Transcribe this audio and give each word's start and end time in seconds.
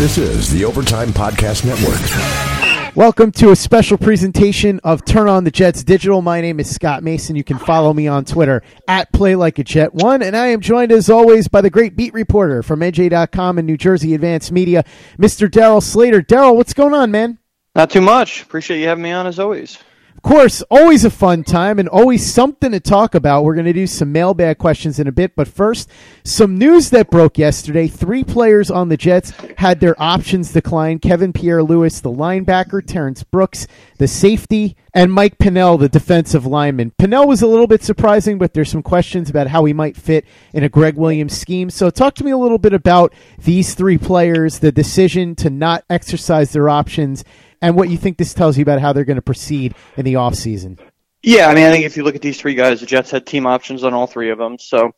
This 0.00 0.16
is 0.16 0.50
the 0.50 0.64
Overtime 0.64 1.10
Podcast 1.10 1.66
Network. 1.66 2.96
Welcome 2.96 3.32
to 3.32 3.50
a 3.50 3.54
special 3.54 3.98
presentation 3.98 4.80
of 4.82 5.04
Turn 5.04 5.28
On 5.28 5.44
the 5.44 5.50
Jets 5.50 5.84
Digital. 5.84 6.22
My 6.22 6.40
name 6.40 6.58
is 6.58 6.74
Scott 6.74 7.02
Mason. 7.02 7.36
You 7.36 7.44
can 7.44 7.58
follow 7.58 7.92
me 7.92 8.08
on 8.08 8.24
Twitter 8.24 8.62
at 8.88 9.12
Play 9.12 9.36
Like 9.36 9.58
a 9.58 9.62
Jet 9.62 9.92
One, 9.92 10.22
and 10.22 10.34
I 10.34 10.46
am 10.46 10.62
joined 10.62 10.90
as 10.90 11.10
always 11.10 11.48
by 11.48 11.60
the 11.60 11.68
great 11.68 11.96
beat 11.96 12.14
reporter 12.14 12.62
from 12.62 12.80
NJ.com 12.80 13.58
and 13.58 13.66
New 13.66 13.76
Jersey 13.76 14.14
Advanced 14.14 14.50
Media, 14.52 14.84
Mr. 15.18 15.50
Darryl 15.50 15.82
Slater. 15.82 16.22
Darryl, 16.22 16.56
what's 16.56 16.72
going 16.72 16.94
on, 16.94 17.10
man? 17.10 17.38
Not 17.74 17.90
too 17.90 18.00
much. 18.00 18.42
Appreciate 18.42 18.80
you 18.80 18.86
having 18.86 19.04
me 19.04 19.12
on 19.12 19.26
as 19.26 19.38
always. 19.38 19.76
Of 20.22 20.30
course, 20.30 20.62
always 20.70 21.06
a 21.06 21.10
fun 21.10 21.44
time 21.44 21.78
and 21.78 21.88
always 21.88 22.30
something 22.30 22.72
to 22.72 22.78
talk 22.78 23.14
about. 23.14 23.42
We're 23.42 23.54
going 23.54 23.64
to 23.64 23.72
do 23.72 23.86
some 23.86 24.12
mailbag 24.12 24.58
questions 24.58 25.00
in 25.00 25.08
a 25.08 25.12
bit, 25.12 25.34
but 25.34 25.48
first, 25.48 25.88
some 26.24 26.58
news 26.58 26.90
that 26.90 27.08
broke 27.08 27.38
yesterday. 27.38 27.88
Three 27.88 28.22
players 28.22 28.70
on 28.70 28.90
the 28.90 28.98
Jets 28.98 29.32
had 29.56 29.80
their 29.80 30.00
options 30.00 30.52
declined 30.52 31.00
Kevin 31.00 31.32
Pierre-Louis, 31.32 31.98
the 32.02 32.10
linebacker, 32.10 32.84
Terrence 32.86 33.22
Brooks, 33.22 33.66
the 33.96 34.06
safety, 34.06 34.76
and 34.92 35.10
Mike 35.10 35.38
Pennel, 35.38 35.78
the 35.78 35.88
defensive 35.88 36.44
lineman. 36.44 36.90
Pennel 36.98 37.26
was 37.26 37.40
a 37.40 37.46
little 37.46 37.66
bit 37.66 37.82
surprising, 37.82 38.36
but 38.36 38.52
there's 38.52 38.70
some 38.70 38.82
questions 38.82 39.30
about 39.30 39.46
how 39.46 39.64
he 39.64 39.72
might 39.72 39.96
fit 39.96 40.26
in 40.52 40.64
a 40.64 40.68
Gregg 40.68 40.96
Williams 40.96 41.36
scheme. 41.36 41.70
So, 41.70 41.88
talk 41.88 42.14
to 42.16 42.24
me 42.24 42.30
a 42.30 42.36
little 42.38 42.58
bit 42.58 42.74
about 42.74 43.14
these 43.38 43.74
three 43.74 43.96
players, 43.96 44.58
the 44.58 44.70
decision 44.70 45.34
to 45.36 45.48
not 45.48 45.84
exercise 45.88 46.52
their 46.52 46.68
options 46.68 47.24
and 47.62 47.76
what 47.76 47.88
you 47.88 47.96
think 47.96 48.18
this 48.18 48.34
tells 48.34 48.56
you 48.56 48.62
about 48.62 48.80
how 48.80 48.92
they're 48.92 49.04
going 49.04 49.16
to 49.16 49.22
proceed 49.22 49.74
in 49.96 50.04
the 50.04 50.14
offseason. 50.14 50.78
Yeah, 51.22 51.48
I 51.48 51.54
mean, 51.54 51.66
I 51.66 51.70
think 51.70 51.84
if 51.84 51.96
you 51.96 52.02
look 52.02 52.14
at 52.14 52.22
these 52.22 52.40
three 52.40 52.54
guys, 52.54 52.80
the 52.80 52.86
Jets 52.86 53.10
had 53.10 53.26
team 53.26 53.46
options 53.46 53.84
on 53.84 53.92
all 53.92 54.06
three 54.06 54.30
of 54.30 54.38
them. 54.38 54.58
So, 54.58 54.92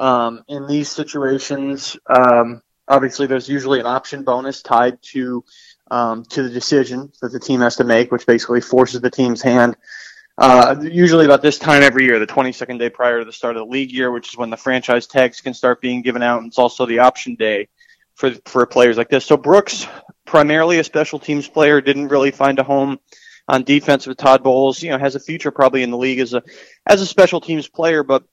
um, 0.00 0.42
in 0.48 0.66
these 0.66 0.90
situations, 0.90 1.96
um, 2.06 2.62
obviously 2.88 3.26
there's 3.26 3.48
usually 3.48 3.78
an 3.78 3.86
option 3.86 4.24
bonus 4.24 4.62
tied 4.62 5.00
to 5.02 5.44
um, 5.90 6.24
to 6.26 6.42
the 6.42 6.50
decision 6.50 7.12
that 7.22 7.32
the 7.32 7.40
team 7.40 7.60
has 7.60 7.76
to 7.76 7.84
make, 7.84 8.10
which 8.10 8.26
basically 8.26 8.60
forces 8.60 9.00
the 9.00 9.10
team's 9.10 9.40
hand. 9.40 9.76
Uh, 10.36 10.76
usually 10.82 11.24
about 11.24 11.42
this 11.42 11.58
time 11.58 11.82
every 11.82 12.04
year, 12.04 12.18
the 12.18 12.26
22nd 12.26 12.78
day 12.78 12.90
prior 12.90 13.20
to 13.20 13.24
the 13.24 13.32
start 13.32 13.56
of 13.56 13.60
the 13.60 13.72
league 13.72 13.90
year, 13.90 14.10
which 14.10 14.28
is 14.28 14.36
when 14.36 14.50
the 14.50 14.56
franchise 14.56 15.06
tags 15.06 15.40
can 15.40 15.54
start 15.54 15.80
being 15.80 16.02
given 16.02 16.22
out, 16.22 16.38
and 16.38 16.48
it's 16.48 16.58
also 16.58 16.86
the 16.86 16.98
option 16.98 17.34
day 17.34 17.68
for 18.14 18.32
for 18.44 18.66
players 18.66 18.96
like 18.96 19.08
this. 19.08 19.24
So 19.24 19.36
Brooks, 19.36 19.86
primarily 20.28 20.78
a 20.78 20.84
special 20.84 21.18
teams 21.18 21.48
player, 21.48 21.80
didn't 21.80 22.08
really 22.08 22.30
find 22.30 22.58
a 22.58 22.62
home 22.62 23.00
on 23.48 23.64
defense 23.64 24.06
with 24.06 24.18
Todd 24.18 24.42
Bowles. 24.42 24.82
You 24.82 24.90
know, 24.90 24.98
has 24.98 25.14
a 25.14 25.20
future 25.20 25.50
probably 25.50 25.82
in 25.82 25.90
the 25.90 25.96
league 25.96 26.20
as 26.20 26.34
a 26.34 26.42
as 26.86 27.00
a 27.00 27.06
special 27.06 27.40
teams 27.40 27.66
player, 27.66 28.02
but 28.02 28.24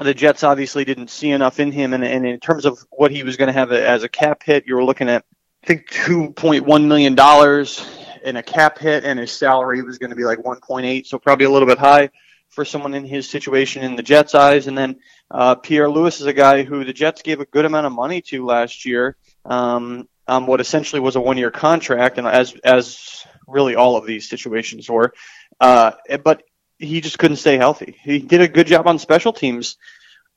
the 0.00 0.14
Jets 0.14 0.42
obviously 0.42 0.84
didn't 0.84 1.10
see 1.10 1.30
enough 1.30 1.60
in 1.60 1.72
him. 1.72 1.92
And, 1.94 2.04
and 2.04 2.26
in 2.26 2.40
terms 2.40 2.66
of 2.66 2.78
what 2.90 3.10
he 3.10 3.22
was 3.22 3.36
going 3.36 3.46
to 3.46 3.52
have 3.52 3.72
as 3.72 4.02
a 4.02 4.08
cap 4.08 4.42
hit, 4.44 4.66
you 4.66 4.74
were 4.74 4.84
looking 4.84 5.08
at 5.08 5.24
I 5.62 5.66
think 5.66 5.88
two 5.88 6.32
point 6.32 6.66
one 6.66 6.88
million 6.88 7.14
dollars 7.14 7.86
in 8.24 8.36
a 8.36 8.42
cap 8.42 8.78
hit, 8.78 9.04
and 9.04 9.18
his 9.18 9.32
salary 9.32 9.82
was 9.82 9.98
going 9.98 10.10
to 10.10 10.16
be 10.16 10.24
like 10.24 10.44
one 10.44 10.60
point 10.60 10.86
eight, 10.86 11.06
so 11.06 11.18
probably 11.18 11.46
a 11.46 11.50
little 11.50 11.68
bit 11.68 11.78
high 11.78 12.10
for 12.48 12.64
someone 12.64 12.94
in 12.94 13.04
his 13.04 13.28
situation 13.28 13.84
in 13.84 13.94
the 13.94 14.02
Jets' 14.02 14.34
eyes. 14.34 14.66
And 14.66 14.76
then 14.76 14.96
uh, 15.30 15.54
Pierre-Louis 15.54 16.20
is 16.20 16.26
a 16.26 16.32
guy 16.32 16.64
who 16.64 16.82
the 16.82 16.94
Jets 16.94 17.22
gave 17.22 17.40
a 17.40 17.44
good 17.44 17.66
amount 17.66 17.86
of 17.86 17.92
money 17.92 18.22
to 18.22 18.44
last 18.44 18.86
year 18.86 19.16
um, 19.44 20.08
on 20.28 20.46
what 20.46 20.60
essentially 20.60 21.00
was 21.00 21.16
a 21.16 21.20
one-year 21.20 21.50
contract, 21.50 22.18
and 22.18 22.26
as 22.26 22.54
as 22.64 23.24
really 23.46 23.74
all 23.74 23.96
of 23.96 24.06
these 24.06 24.28
situations 24.28 24.88
were. 24.88 25.12
Uh, 25.60 25.92
but 26.22 26.42
he 26.78 27.00
just 27.00 27.18
couldn't 27.18 27.38
stay 27.38 27.56
healthy. 27.56 27.96
He 28.02 28.18
did 28.20 28.40
a 28.40 28.48
good 28.48 28.66
job 28.66 28.86
on 28.86 28.98
special 28.98 29.32
teams, 29.32 29.76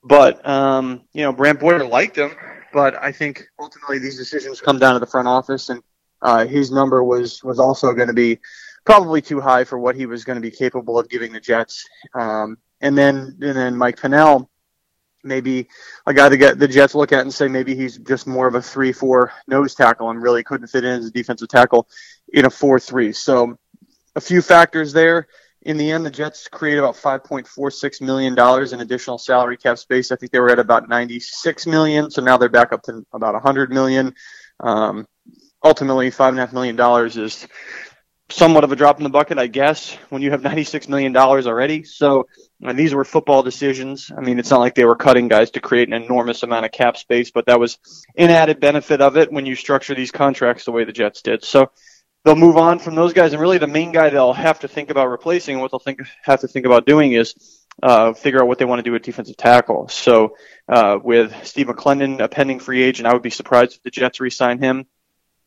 but 0.03 0.46
um, 0.47 1.01
you 1.13 1.24
know 1.24 1.34
Brant 1.34 1.59
Boyer 1.59 1.85
liked 1.85 2.18
him. 2.18 2.31
But 2.74 2.96
I 2.96 3.12
think 3.12 3.47
ultimately 3.59 4.00
these 4.00 4.18
decisions 4.18 4.62
come 4.62 4.80
down 4.80 4.94
to 4.94 5.00
the 5.00 5.06
front 5.06 5.28
office, 5.28 5.69
and 5.69 5.84
uh, 6.22 6.46
his 6.46 6.72
number 6.72 7.03
was 7.03 7.44
was 7.44 7.59
also 7.59 7.94
going 7.94 8.07
to 8.07 8.13
be 8.13 8.40
probably 8.85 9.22
too 9.22 9.40
high 9.40 9.63
for 9.63 9.78
what 9.78 9.96
he 9.96 10.06
was 10.06 10.24
going 10.24 10.38
to 10.38 10.41
be 10.41 10.51
capable 10.51 10.97
of 10.97 11.09
giving 11.09 11.31
the 11.31 11.40
Jets. 11.40 11.85
Um, 12.13 12.57
and 12.80 12.97
then 12.97 13.38
and 13.41 13.56
then 13.56 13.75
Mike 13.75 13.97
Pinnell, 13.97 14.47
maybe 15.23 15.67
a 16.05 16.13
guy 16.13 16.29
to 16.29 16.37
get 16.37 16.59
the 16.59 16.67
Jets 16.67 16.95
look 16.95 17.11
at 17.11 17.21
and 17.21 17.33
say 17.33 17.47
maybe 17.47 17.75
he's 17.75 17.97
just 17.97 18.27
more 18.27 18.47
of 18.47 18.55
a 18.55 18.61
three 18.61 18.91
four 18.91 19.31
nose 19.47 19.75
tackle 19.75 20.09
and 20.09 20.21
really 20.21 20.43
couldn't 20.43 20.67
fit 20.67 20.83
in 20.83 20.99
as 20.99 21.05
a 21.05 21.11
defensive 21.11 21.47
tackle 21.47 21.87
in 22.33 22.45
a 22.45 22.49
four 22.49 22.79
three. 22.79 23.11
So 23.11 23.57
a 24.15 24.21
few 24.21 24.41
factors 24.41 24.93
there. 24.93 25.27
In 25.63 25.77
the 25.77 25.91
end, 25.91 26.03
the 26.03 26.09
Jets 26.09 26.47
created 26.47 26.79
about 26.79 26.95
$5.46 26.95 28.01
million 28.01 28.33
in 28.73 28.81
additional 28.81 29.19
salary 29.19 29.57
cap 29.57 29.77
space. 29.77 30.11
I 30.11 30.15
think 30.15 30.31
they 30.31 30.39
were 30.39 30.49
at 30.49 30.57
about 30.57 30.89
96 30.89 31.67
million, 31.67 32.09
so 32.09 32.23
now 32.23 32.38
they're 32.38 32.49
back 32.49 32.73
up 32.73 32.81
to 32.83 33.05
about 33.13 33.35
a 33.35 33.39
100 33.39 33.71
million. 33.71 34.15
Um, 34.59 35.05
ultimately, 35.63 36.09
five 36.09 36.29
and 36.29 36.39
a 36.39 36.45
half 36.45 36.53
million 36.53 36.75
dollars 36.75 37.15
is 37.15 37.47
somewhat 38.29 38.63
of 38.63 38.71
a 38.71 38.75
drop 38.75 38.97
in 38.97 39.03
the 39.03 39.09
bucket, 39.09 39.38
I 39.38 39.47
guess, 39.47 39.95
when 40.09 40.21
you 40.23 40.31
have 40.31 40.41
$96 40.41 40.88
million 40.89 41.15
already. 41.15 41.83
So 41.83 42.27
and 42.63 42.77
these 42.77 42.94
were 42.94 43.03
football 43.03 43.44
decisions. 43.44 44.11
I 44.16 44.22
mean, 44.22 44.39
it's 44.39 44.49
not 44.49 44.59
like 44.59 44.75
they 44.75 44.85
were 44.85 44.95
cutting 44.95 45.27
guys 45.27 45.51
to 45.51 45.62
create 45.62 45.88
an 45.88 46.01
enormous 46.01 46.44
amount 46.44 46.65
of 46.65 46.71
cap 46.71 46.97
space, 46.97 47.31
but 47.31 47.45
that 47.47 47.59
was 47.59 47.80
an 48.18 48.30
added 48.30 48.59
benefit 48.59 49.01
of 49.01 49.18
it 49.18 49.31
when 49.31 49.45
you 49.45 49.56
structure 49.56 49.95
these 49.95 50.12
contracts 50.12 50.65
the 50.65 50.71
way 50.71 50.83
the 50.83 50.91
Jets 50.91 51.21
did. 51.21 51.44
So 51.44 51.71
they'll 52.24 52.36
move 52.36 52.57
on 52.57 52.80
from 52.80 52.95
those 52.95 53.13
guys, 53.13 53.33
and 53.33 53.41
really 53.41 53.57
the 53.57 53.68
main 53.68 53.91
guy 53.91 54.09
they'll 54.09 54.33
have 54.33 54.59
to 54.59 54.68
think 54.68 54.89
about 54.89 55.09
replacing, 55.09 55.59
what 55.59 55.71
they'll 55.71 55.80
think 55.80 56.01
have 56.24 56.41
to 56.41 56.47
think 56.47 56.65
about 56.65 56.86
doing 56.86 57.13
is 57.13 57.65
uh, 57.81 58.13
figure 58.13 58.41
out 58.41 58.47
what 58.47 58.59
they 58.59 58.65
want 58.65 58.80
to 58.80 58.89
do 58.89 58.95
at 58.95 59.03
defensive 59.03 59.38
tackle. 59.38 59.88
So 59.88 60.36
uh, 60.68 61.00
with 61.01 61.33
Steve 61.45 61.68
McClendon, 61.68 62.19
a 62.19 62.27
pending 62.27 62.59
free 62.59 62.83
agent, 62.83 63.07
I 63.07 63.13
would 63.13 63.24
be 63.24 63.30
surprised 63.30 63.75
if 63.75 63.83
the 63.83 63.91
Jets 63.91 64.19
re-sign 64.19 64.59
him. 64.59 64.86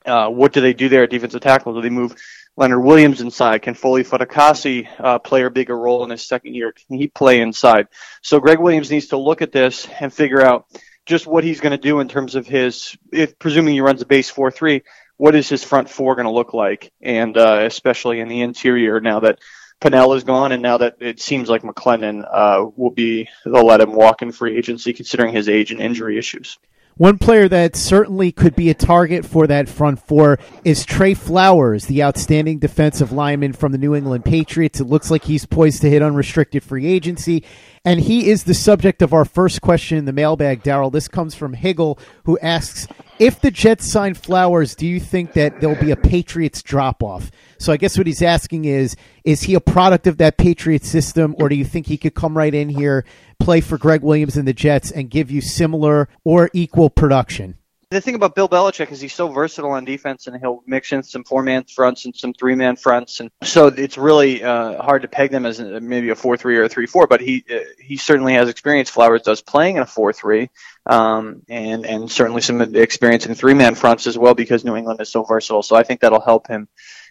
Uh, 0.05 0.29
what 0.29 0.53
do 0.53 0.61
they 0.61 0.75
do 0.75 0.89
there 0.89 1.05
at 1.05 1.11
defensive 1.11 1.41
tackle? 1.41 1.75
Do 1.75 1.81
they 1.81 1.91
move 1.91 2.15
Leonard 2.57 2.85
Williams 2.85 3.21
inside? 3.21 3.63
Can 3.63 3.75
Foley 3.75 4.05
Fatukasi 4.05 4.89
uh, 4.99 5.19
play 5.19 5.43
a 5.43 5.51
bigger 5.51 5.77
role 5.77 6.05
in 6.05 6.11
his 6.11 6.27
second 6.27 6.55
year? 6.55 6.73
Can 6.73 6.99
he 6.99 7.09
play 7.09 7.41
inside? 7.41 7.89
So 8.23 8.41
Gregg 8.41 8.61
Williams 8.61 8.91
needs 8.91 9.09
to 9.09 9.17
look 9.17 9.43
at 9.43 9.53
this 9.53 9.89
and 10.01 10.13
figure 10.13 10.41
out 10.41 10.67
just 11.07 11.27
what 11.27 11.45
he's 11.45 11.61
going 11.61 11.73
to 11.73 11.79
do 11.79 12.01
in 12.01 12.09
terms 12.09 12.35
of 12.35 12.47
his, 12.47 12.97
if 13.13 13.39
presuming 13.39 13.75
he 13.75 13.81
runs 13.81 14.03
a 14.03 14.07
base 14.07 14.31
4-3, 14.31 14.83
what 15.17 15.35
is 15.35 15.49
his 15.49 15.63
front 15.63 15.89
four 15.89 16.15
going 16.15 16.27
to 16.27 16.33
look 16.33 16.55
like? 16.55 16.93
And 17.01 17.37
uh, 17.37 17.61
especially 17.63 18.21
in 18.21 18.29
the 18.29 18.41
interior 18.41 19.01
now 19.01 19.21
that 19.21 19.39
Pennel 19.81 20.15
is 20.15 20.25
gone, 20.25 20.53
and 20.53 20.63
now 20.63 20.79
that 20.79 20.97
it 21.01 21.21
seems 21.21 21.49
like 21.49 21.63
McClendon 21.63 22.27
uh, 22.31 22.67
will 22.77 22.91
be, 22.91 23.29
they'll 23.45 23.67
let 23.67 23.81
him 23.81 23.93
walk 23.93 24.23
in 24.23 24.33
free 24.33 24.57
agency 24.57 24.93
considering 24.93 25.35
his 25.35 25.49
age 25.49 25.73
and 25.73 25.81
injury 25.81 26.17
issues. 26.19 26.59
One 26.97 27.19
player 27.19 27.49
that 27.49 27.75
certainly 27.75 28.31
could 28.31 28.55
be 28.55 28.71
a 28.71 28.75
target 28.75 29.27
for 29.27 29.49
that 29.49 29.69
front 29.69 29.99
four 30.07 30.39
is 30.63 30.85
Trey 30.85 31.15
Flowers, 31.15 31.87
the 31.87 32.05
outstanding 32.05 32.61
defensive 32.61 33.11
lineman 33.11 33.53
from 33.53 33.73
the 33.73 33.79
New 33.79 33.97
England 33.97 34.25
Patriots. 34.25 34.79
It 34.79 34.85
looks 34.85 35.11
like 35.11 35.25
he's 35.25 35.45
poised 35.45 35.81
to 35.83 35.91
hit 35.91 36.03
unrestricted 36.03 36.63
free 36.63 36.87
agency. 36.87 37.43
And 37.85 37.99
he 37.99 38.31
is 38.31 38.45
the 38.45 38.55
subject 38.55 39.03
of 39.03 39.13
our 39.13 39.25
first 39.25 39.61
question 39.61 39.99
in 39.99 40.05
the 40.05 40.13
mailbag, 40.13 40.63
Darryl. 40.63 40.93
This 40.93 41.09
comes 41.09 41.35
from 41.35 41.53
Higgle, 41.53 41.99
who 42.27 42.39
asks 42.39 42.87
If 43.19 43.41
the 43.41 43.51
Jets 43.51 43.91
sign 43.91 44.15
Flowers, 44.15 44.77
do 44.77 44.87
you 44.87 45.01
think 45.01 45.33
that 45.33 45.61
there'll 45.61 45.75
be 45.77 45.91
a 45.91 45.97
Patriots 45.97 46.63
drop 46.63 47.03
off? 47.03 47.31
So 47.59 47.73
I 47.73 47.77
guess 47.77 47.99
what 47.99 48.07
he's 48.07 48.23
asking 48.23 48.67
is 48.67 48.95
Is 49.25 49.43
he 49.43 49.55
a 49.55 49.61
product 49.61 50.07
of 50.07 50.19
that 50.19 50.39
Patriots 50.39 50.89
system, 50.89 51.35
or 51.41 51.49
do 51.49 51.57
you 51.57 51.65
think 51.65 51.87
he 51.87 51.99
could 51.99 52.15
come 52.15 52.39
right 52.39 52.55
in 52.55 52.69
here, 52.69 53.05
play 53.39 53.61
for 53.61 53.79
Gregg 53.79 54.03
Williams 54.03 54.37
and 54.37 54.47
the 54.47 54.53
Jets, 54.53 54.91
and 54.91 55.11
give 55.11 55.31
you 55.31 55.41
similar 55.41 56.09
or 56.25 56.51
equal 56.53 56.91
production? 56.91 57.57
the 57.95 58.01
thing 58.01 58.15
about 58.15 58.35
Bill 58.35 58.49
Belichick 58.49 58.91
is 58.93 59.01
he's 59.01 59.15
so 59.15 59.29
versatile 59.29 59.71
on 59.71 59.85
defense, 59.85 60.27
and 60.27 60.37
he'll 60.39 60.63
mix 60.67 60.93
in 60.93 61.03
some 61.03 61.25
four-man 61.25 61.65
fronts 61.65 62.05
and 62.05 62.15
some 62.15 62.35
three-man 62.35 62.77
fronts, 62.77 63.21
and 63.21 63.31
so 63.43 63.69
it's 63.69 63.97
really 63.97 64.43
uh, 64.43 64.83
hard 64.83 65.03
to 65.03 65.09
peg 65.09 65.31
them 65.31 65.47
as 65.47 65.61
maybe 65.61 66.11
a 66.11 66.15
four-three 66.15 66.59
or 66.59 66.65
a 66.65 66.69
three-four. 66.69 67.07
But 67.07 67.21
he 67.21 67.45
uh, 67.51 67.61
he 67.81 67.97
certainly 67.97 68.35
has 68.35 68.49
experience. 68.49 68.91
Flowers 68.91 69.23
does 69.23 69.41
playing 69.41 69.77
in 69.77 69.83
a 69.83 69.87
four-three, 69.87 70.51
um, 70.87 71.43
and 71.49 71.87
and 71.87 72.11
certainly 72.11 72.41
some 72.43 72.61
experience 72.61 73.27
in 73.27 73.35
three-man 73.35 73.75
fronts 73.75 74.07
as 74.07 74.19
well 74.19 74.35
because 74.35 74.65
New 74.65 74.77
England 74.77 75.01
is 75.01 75.11
so 75.11 75.23
versatile. 75.23 75.63
So 75.63 75.77
I 75.77 75.85
think 75.85 76.01
that'll 76.01 76.21
help 76.21 76.49
him 76.49 76.69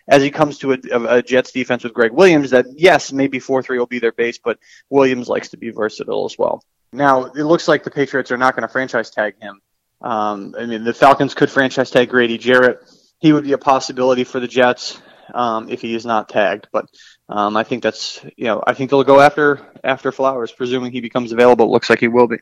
as 0.07 0.21
he 0.21 0.31
comes 0.31 0.59
to 0.59 0.73
a, 0.73 1.17
a 1.17 1.21
Jets 1.21 1.51
defense 1.51 1.83
with 1.83 1.93
Gregg 1.93 2.11
Williams. 2.11 2.51
That 2.51 2.65
yes, 2.75 3.11
maybe 3.11 3.39
four-three 3.39 3.77
will 3.77 3.85
be 3.85 3.99
their 3.99 4.11
base, 4.11 4.37
but 4.37 4.59
Williams 4.89 5.27
likes 5.27 5.49
to 5.49 5.57
be 5.57 5.71
versatile 5.71 6.25
as 6.25 6.37
well. 6.37 6.63
Now 6.91 7.25
it 7.25 7.43
looks 7.43 7.67
like 7.67 7.83
the 7.83 7.91
Patriots 7.91 8.31
are 8.31 8.37
not 8.37 8.55
going 8.55 8.67
to 8.67 8.71
franchise 8.71 9.09
tag 9.09 9.41
him. 9.41 9.61
Um, 10.01 10.55
I 10.57 10.65
mean, 10.65 10.83
the 10.83 10.93
Falcons 10.93 11.33
could 11.33 11.49
franchise 11.49 11.89
tag 11.89 12.09
Grady 12.09 12.37
Jarrett. 12.37 12.79
He 13.19 13.31
would 13.31 13.45
be 13.45 13.53
a 13.53 13.57
possibility 13.57 14.25
for 14.25 14.39
the 14.39 14.47
Jets 14.47 15.01
um, 15.33 15.69
if 15.69 15.81
he 15.81 15.95
is 15.95 16.05
not 16.05 16.29
tagged. 16.29 16.67
But 16.71 16.85
um, 17.29 17.55
I 17.55 17.63
think 17.63 17.83
that's 17.83 18.23
you 18.35 18.45
know 18.45 18.63
I 18.65 18.73
think 18.73 18.89
they'll 18.89 19.03
go 19.03 19.19
after 19.19 19.59
after 19.83 20.11
Flowers, 20.11 20.51
presuming 20.51 20.91
he 20.91 21.01
becomes 21.01 21.31
available. 21.31 21.65
It 21.65 21.71
looks 21.71 21.89
like 21.89 21.99
he 21.99 22.07
will 22.07 22.27
be. 22.27 22.37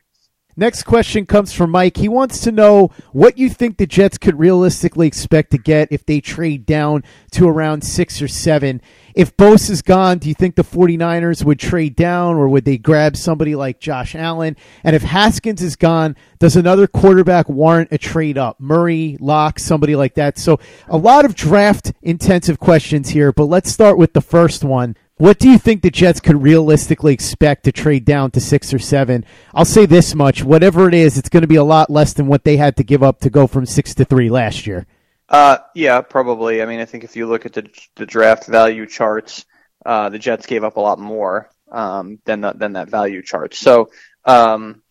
Next 0.54 0.82
question 0.82 1.24
comes 1.24 1.54
from 1.54 1.70
Mike. 1.70 1.96
He 1.96 2.08
wants 2.08 2.40
to 2.40 2.52
know 2.52 2.90
what 3.12 3.38
you 3.38 3.48
think 3.48 3.78
the 3.78 3.86
Jets 3.86 4.18
could 4.18 4.38
realistically 4.38 5.06
expect 5.06 5.50
to 5.52 5.58
get 5.58 5.88
if 5.90 6.04
they 6.04 6.20
trade 6.20 6.66
down 6.66 7.04
to 7.30 7.48
around 7.48 7.82
six 7.82 8.20
or 8.20 8.28
seven. 8.28 8.82
If 9.14 9.34
Bosa 9.36 9.70
is 9.70 9.80
gone, 9.80 10.18
do 10.18 10.28
you 10.28 10.34
think 10.34 10.56
the 10.56 10.62
49ers 10.62 11.42
would 11.42 11.58
trade 11.58 11.96
down 11.96 12.36
or 12.36 12.48
would 12.48 12.66
they 12.66 12.76
grab 12.76 13.16
somebody 13.16 13.54
like 13.54 13.80
Josh 13.80 14.14
Allen? 14.14 14.56
And 14.84 14.94
if 14.94 15.02
Haskins 15.02 15.62
is 15.62 15.74
gone, 15.74 16.16
does 16.38 16.54
another 16.54 16.86
quarterback 16.86 17.48
warrant 17.48 17.88
a 17.90 17.98
trade 17.98 18.36
up? 18.36 18.60
Murray, 18.60 19.16
Lock, 19.20 19.58
somebody 19.58 19.96
like 19.96 20.14
that. 20.14 20.36
So 20.36 20.60
a 20.86 20.98
lot 20.98 21.24
of 21.24 21.34
draft 21.34 21.92
intensive 22.02 22.58
questions 22.58 23.08
here, 23.08 23.32
but 23.32 23.44
let's 23.44 23.72
start 23.72 23.96
with 23.96 24.12
the 24.12 24.20
first 24.20 24.64
one. 24.64 24.96
What 25.16 25.38
do 25.38 25.48
you 25.48 25.58
think 25.58 25.82
the 25.82 25.90
Jets 25.90 26.20
could 26.20 26.42
realistically 26.42 27.12
expect 27.12 27.64
to 27.64 27.72
trade 27.72 28.04
down 28.04 28.30
to 28.32 28.40
six 28.40 28.72
or 28.72 28.78
seven? 28.78 29.24
I'll 29.54 29.64
say 29.64 29.86
this 29.86 30.14
much: 30.14 30.42
whatever 30.42 30.88
it 30.88 30.94
is, 30.94 31.18
it's 31.18 31.28
going 31.28 31.42
to 31.42 31.46
be 31.48 31.56
a 31.56 31.64
lot 31.64 31.90
less 31.90 32.12
than 32.12 32.26
what 32.26 32.44
they 32.44 32.56
had 32.56 32.76
to 32.78 32.84
give 32.84 33.02
up 33.02 33.20
to 33.20 33.30
go 33.30 33.46
from 33.46 33.66
six 33.66 33.94
to 33.96 34.04
three 34.04 34.30
last 34.30 34.66
year. 34.66 34.86
Uh, 35.28 35.58
yeah, 35.74 36.00
probably. 36.00 36.62
I 36.62 36.66
mean, 36.66 36.80
I 36.80 36.86
think 36.86 37.04
if 37.04 37.14
you 37.14 37.26
look 37.26 37.46
at 37.46 37.52
the 37.52 37.68
the 37.96 38.06
draft 38.06 38.46
value 38.46 38.86
charts, 38.86 39.44
uh, 39.84 40.08
the 40.08 40.18
Jets 40.18 40.46
gave 40.46 40.64
up 40.64 40.76
a 40.76 40.80
lot 40.80 40.98
more 40.98 41.50
um, 41.70 42.18
than 42.24 42.40
the, 42.40 42.52
than 42.52 42.72
that 42.74 42.88
value 42.88 43.22
chart. 43.22 43.54
So, 43.54 43.90
um, 44.24 44.82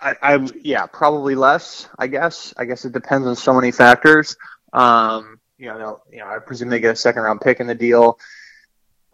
I, 0.00 0.14
I 0.22 0.48
yeah, 0.62 0.86
probably 0.86 1.34
less. 1.34 1.88
I 1.98 2.06
guess. 2.06 2.54
I 2.56 2.64
guess 2.64 2.84
it 2.84 2.92
depends 2.92 3.26
on 3.26 3.36
so 3.36 3.52
many 3.54 3.70
factors. 3.70 4.36
Um, 4.72 5.40
you 5.58 5.66
know, 5.66 6.00
you 6.10 6.18
know, 6.18 6.26
I 6.26 6.38
presume 6.38 6.68
they 6.68 6.80
get 6.80 6.92
a 6.92 6.96
second 6.96 7.22
round 7.22 7.40
pick 7.40 7.60
in 7.60 7.66
the 7.66 7.74
deal. 7.74 8.18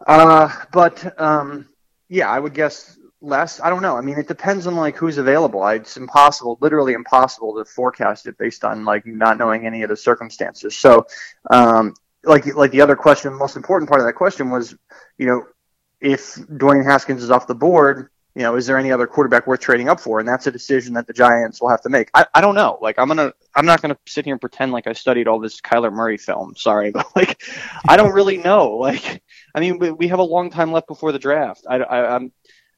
Uh, 0.05 0.49
but 0.71 1.19
um, 1.19 1.67
yeah, 2.09 2.29
I 2.29 2.39
would 2.39 2.53
guess 2.53 2.97
less. 3.21 3.59
I 3.59 3.69
don't 3.69 3.81
know. 3.81 3.97
I 3.97 4.01
mean, 4.01 4.17
it 4.17 4.27
depends 4.27 4.67
on 4.67 4.75
like 4.75 4.95
who's 4.95 5.17
available. 5.17 5.63
I, 5.63 5.75
it's 5.75 5.97
impossible, 5.97 6.57
literally 6.61 6.93
impossible 6.93 7.55
to 7.55 7.65
forecast 7.65 8.27
it 8.27 8.37
based 8.37 8.63
on 8.63 8.85
like 8.85 9.05
not 9.05 9.37
knowing 9.37 9.65
any 9.65 9.83
of 9.83 9.89
the 9.89 9.97
circumstances. 9.97 10.77
So, 10.77 11.05
um, 11.49 11.95
like 12.23 12.45
like 12.55 12.71
the 12.71 12.81
other 12.81 12.95
question, 12.95 13.31
the 13.31 13.37
most 13.37 13.55
important 13.55 13.89
part 13.89 14.01
of 14.01 14.07
that 14.07 14.13
question 14.13 14.49
was, 14.49 14.75
you 15.17 15.25
know, 15.25 15.43
if 16.01 16.35
Dwayne 16.35 16.85
Haskins 16.85 17.23
is 17.23 17.31
off 17.31 17.47
the 17.47 17.55
board, 17.55 18.09
you 18.35 18.43
know, 18.43 18.55
is 18.57 18.67
there 18.67 18.77
any 18.77 18.91
other 18.91 19.07
quarterback 19.07 19.47
worth 19.47 19.61
trading 19.61 19.87
up 19.87 19.99
for? 19.99 20.19
And 20.19 20.27
that's 20.27 20.45
a 20.45 20.51
decision 20.51 20.93
that 20.95 21.07
the 21.07 21.13
Giants 21.13 21.61
will 21.61 21.69
have 21.69 21.81
to 21.83 21.89
make. 21.89 22.09
I, 22.13 22.25
I 22.33 22.41
don't 22.41 22.55
know. 22.55 22.77
Like 22.81 22.99
I'm 22.99 23.07
gonna 23.07 23.33
I'm 23.55 23.65
not 23.65 23.81
gonna 23.81 23.97
sit 24.05 24.25
here 24.25 24.33
and 24.33 24.41
pretend 24.41 24.71
like 24.73 24.87
I 24.87 24.93
studied 24.93 25.27
all 25.27 25.39
this 25.39 25.61
Kyler 25.61 25.91
Murray 25.91 26.17
film. 26.17 26.53
Sorry, 26.55 26.91
but 26.93 27.07
like 27.15 27.41
I 27.87 27.97
don't 27.97 28.13
really 28.13 28.37
know. 28.37 28.71
Like 28.85 29.23
I 29.55 29.61
mean, 29.61 29.79
we, 29.79 30.09
have 30.09 30.19
a 30.19 30.23
long 30.23 30.49
time 30.49 30.73
left 30.73 30.85
before 30.85 31.13
the 31.13 31.19
draft. 31.19 31.65
I, 31.67 31.77
I, 31.77 32.15
I'm, 32.15 32.33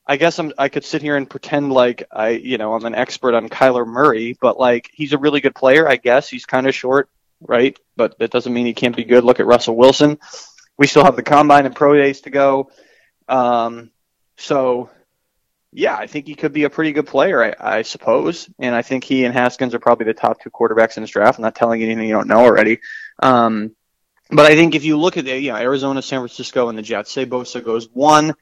I 0.06 0.15
guess 0.15 0.38
I'm, 0.38 0.53
I 0.59 0.69
could 0.69 0.85
sit 0.85 1.01
here 1.01 1.18
and 1.18 1.27
pretend 1.27 1.74
like 1.74 2.03
I, 2.12 2.29
you 2.29 2.59
know, 2.59 2.75
I'm 2.75 2.85
an 2.85 2.94
expert 2.94 3.33
on 3.33 3.50
Kyler 3.50 3.85
Murray, 3.85 4.38
but 4.39 4.59
like 4.59 4.91
he's 4.94 5.12
a 5.12 5.18
really 5.18 5.41
good 5.41 5.56
player. 5.56 5.89
I 5.89 5.95
guess 5.95 6.29
he's 6.29 6.45
kind 6.45 6.68
of 6.68 6.75
short, 6.75 7.09
right? 7.41 7.77
But 7.95 8.19
that 8.19 8.29
doesn't 8.29 8.53
mean 8.53 8.68
he 8.68 8.75
can't 8.75 8.95
be 8.95 9.06
good. 9.06 9.24
Look 9.24 9.39
at 9.39 9.47
Russell 9.47 9.75
Wilson. 9.75 10.19
We 10.77 10.85
still 10.85 11.03
have 11.03 11.15
the 11.15 11.24
combine 11.24 11.65
and 11.65 11.75
pro 11.75 11.95
days 11.95 12.21
to 12.21 12.29
go. 12.29 12.69
Um, 13.27 13.89
so 14.38 14.91
yeah, 15.74 15.97
I 15.97 16.06
think 16.06 16.27
he 16.27 16.35
could 16.35 16.53
be 16.53 16.65
a 16.65 16.69
pretty 16.69 16.91
good 16.91 17.07
player, 17.07 17.44
I, 17.44 17.77
I 17.77 17.81
suppose. 17.81 18.50
And 18.59 18.75
I 18.75 18.83
think 18.83 19.03
he 19.03 19.25
and 19.25 19.33
Haskins 19.33 19.74
are 19.74 19.79
probably 19.79 20.06
the 20.06 20.13
top 20.13 20.39
two 20.41 20.51
quarterbacks 20.51 20.97
in 20.97 21.01
this 21.01 21.09
draft. 21.09 21.39
I'm 21.39 21.44
not 21.44 21.56
telling 21.56 21.81
you 21.81 21.88
anything 21.88 22.07
you 22.07 22.13
don't 22.13 22.27
know 22.27 22.39
already. 22.39 22.81
Um, 23.21 23.75
but 24.29 24.45
I 24.45 24.56
think 24.56 24.75
if 24.75 24.83
you 24.83 24.97
look 24.97 25.18
at 25.18 25.25
the, 25.25 25.39
you 25.39 25.51
know, 25.51 25.57
Arizona, 25.57 26.01
San 26.01 26.19
Francisco, 26.19 26.69
and 26.69 26.77
the 26.77 26.81
Jets, 26.81 27.12
say 27.12 27.25
Bosa 27.25 27.63
goes 27.63 27.88
one, 27.91 28.33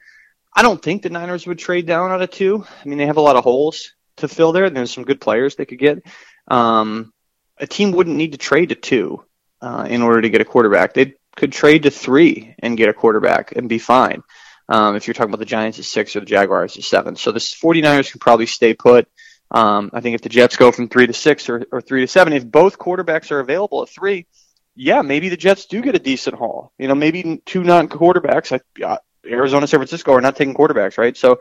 I 0.54 0.62
don't 0.62 0.82
think 0.82 1.02
the 1.02 1.10
Niners 1.10 1.46
would 1.46 1.58
trade 1.58 1.86
down 1.86 2.10
out 2.10 2.22
of 2.22 2.30
two. 2.30 2.64
I 2.64 2.88
mean, 2.88 2.98
they 2.98 3.06
have 3.06 3.18
a 3.18 3.22
lot 3.22 3.36
of 3.36 3.44
holes 3.44 3.92
to 4.16 4.28
fill 4.28 4.52
there. 4.52 4.64
And 4.64 4.76
there's 4.76 4.92
some 4.92 5.04
good 5.04 5.20
players 5.20 5.54
they 5.54 5.66
could 5.66 5.78
get. 5.78 6.02
Um, 6.48 7.12
a 7.58 7.66
team 7.66 7.92
wouldn't 7.92 8.16
need 8.16 8.32
to 8.32 8.38
trade 8.38 8.70
to 8.70 8.74
two 8.74 9.24
uh, 9.60 9.86
in 9.88 10.02
order 10.02 10.22
to 10.22 10.30
get 10.30 10.40
a 10.40 10.44
quarterback. 10.44 10.94
They 10.94 11.14
could 11.36 11.52
trade 11.52 11.84
to 11.84 11.90
three 11.90 12.54
and 12.58 12.76
get 12.76 12.88
a 12.88 12.94
quarterback 12.94 13.52
and 13.52 13.68
be 13.68 13.78
fine. 13.78 14.22
Um, 14.68 14.96
if 14.96 15.06
you're 15.06 15.14
talking 15.14 15.30
about 15.30 15.38
the 15.38 15.44
Giants 15.44 15.78
at 15.78 15.84
six 15.84 16.16
or 16.16 16.20
the 16.20 16.26
Jaguars 16.26 16.76
at 16.76 16.82
seven. 16.82 17.16
So 17.16 17.30
the 17.30 17.38
49ers 17.38 18.10
can 18.10 18.18
probably 18.18 18.46
stay 18.46 18.74
put. 18.74 19.06
Um, 19.50 19.90
I 19.92 20.00
think 20.00 20.16
if 20.16 20.22
the 20.22 20.28
Jets 20.28 20.56
go 20.56 20.72
from 20.72 20.88
three 20.88 21.06
to 21.06 21.12
six 21.12 21.48
or, 21.48 21.64
or 21.70 21.80
three 21.80 22.00
to 22.00 22.08
seven, 22.08 22.32
if 22.32 22.44
both 22.44 22.78
quarterbacks 22.78 23.30
are 23.30 23.38
available 23.38 23.82
at 23.82 23.90
three, 23.90 24.26
yeah, 24.76 25.00
maybe 25.02 25.30
the 25.30 25.36
Jets 25.36 25.66
do 25.66 25.80
get 25.80 25.96
a 25.96 25.98
decent 25.98 26.36
haul. 26.36 26.72
You 26.78 26.86
know, 26.86 26.94
maybe 26.94 27.42
two 27.46 27.64
non-quarterbacks. 27.64 28.60
Uh, 28.84 28.98
Arizona, 29.26 29.66
San 29.66 29.80
Francisco 29.80 30.12
are 30.12 30.20
not 30.20 30.36
taking 30.36 30.54
quarterbacks, 30.54 30.98
right? 30.98 31.16
So 31.16 31.40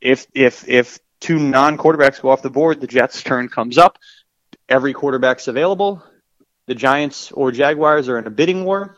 if 0.00 0.26
if 0.34 0.66
if 0.68 0.98
two 1.20 1.38
non-quarterbacks 1.38 2.20
go 2.20 2.30
off 2.30 2.42
the 2.42 2.50
board, 2.50 2.80
the 2.80 2.86
Jets' 2.86 3.22
turn 3.22 3.48
comes 3.48 3.78
up. 3.78 3.98
Every 4.68 4.94
quarterback's 4.94 5.48
available. 5.48 6.02
The 6.66 6.74
Giants 6.74 7.30
or 7.30 7.52
Jaguars 7.52 8.08
are 8.08 8.18
in 8.18 8.26
a 8.26 8.30
bidding 8.30 8.64
war. 8.64 8.96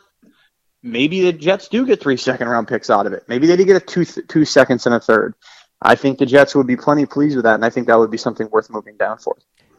Maybe 0.81 1.21
the 1.21 1.33
Jets 1.33 1.67
do 1.67 1.85
get 1.85 1.99
three 1.99 2.17
second-round 2.17 2.67
picks 2.67 2.89
out 2.89 3.07
of 3.07 3.13
it. 3.13 3.23
Maybe 3.27 3.47
they 3.47 3.57
do 3.57 3.65
get 3.65 3.81
a 3.81 3.85
two 3.85 4.05
two 4.05 4.45
seconds 4.45 4.85
and 4.85 4.95
a 4.95 4.99
third. 4.99 5.35
I 5.81 5.95
think 5.95 6.17
the 6.17 6.25
Jets 6.25 6.55
would 6.55 6.67
be 6.67 6.77
plenty 6.77 7.05
pleased 7.05 7.35
with 7.35 7.43
that, 7.43 7.55
and 7.55 7.65
I 7.65 7.69
think 7.69 7.87
that 7.87 7.99
would 7.99 8.11
be 8.11 8.17
something 8.17 8.49
worth 8.49 8.69
moving 8.69 8.95
down 8.95 9.17
for. 9.17 9.35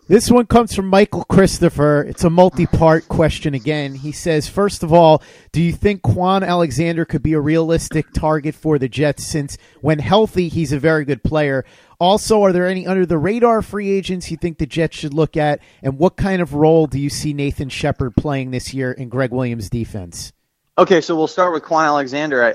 This 0.09 0.31
one 0.31 0.47
comes 0.47 0.73
from 0.73 0.87
Michael 0.87 1.25
Christopher. 1.25 2.03
It's 2.03 2.23
a 2.23 2.31
multi 2.31 2.65
part 2.65 3.09
question 3.09 3.55
again. 3.55 3.97
He 3.97 4.13
says, 4.13 4.49
first 4.49 4.85
of 4.85 4.93
all, 4.93 5.21
do 5.51 5.61
you 5.61 5.73
think 5.73 6.03
Kwon 6.03 6.47
Alexander 6.47 7.05
could 7.05 7.25
be 7.25 7.33
a 7.33 7.41
realistic 7.41 8.13
target 8.13 8.55
for 8.55 8.79
the 8.79 8.89
Jets 8.89 9.27
since 9.27 9.59
when 9.81 9.99
healthy, 9.99 10.49
he's 10.49 10.73
a 10.73 10.79
very 10.79 11.05
good 11.05 11.25
player? 11.25 11.65
Also, 11.99 12.43
are 12.43 12.53
there 12.53 12.69
any 12.69 12.87
under 12.87 13.05
the 13.05 13.19
radar 13.19 13.63
free 13.63 13.91
agents 13.91 14.31
you 14.31 14.37
think 14.37 14.59
the 14.59 14.67
Jets 14.67 14.97
should 14.97 15.13
look 15.13 15.37
at? 15.37 15.59
And 15.83 15.99
what 15.99 16.17
kind 16.17 16.41
of 16.41 16.55
role 16.55 16.87
do 16.87 17.01
you 17.01 17.11
see 17.11 17.33
Nathan 17.33 17.69
Shepherd 17.69 18.15
playing 18.15 18.53
this 18.53 18.73
year 18.73 18.93
in 18.93 19.09
Greg 19.09 19.33
Williams' 19.33 19.69
defense? 19.69 20.33
Okay, 20.79 21.01
so 21.01 21.17
we'll 21.17 21.27
start 21.27 21.53
with 21.53 21.65
Kwon 21.65 21.85
Alexander. 21.85 22.45
I, 22.45 22.55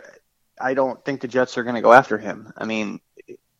I 0.69 0.73
don't 0.73 1.03
think 1.03 1.19
the 1.19 1.27
Jets 1.27 1.57
are 1.57 1.63
going 1.63 1.75
to 1.75 1.81
go 1.81 1.91
after 1.91 2.17
him. 2.17 2.53
I 2.55 2.63
mean, 2.63 3.01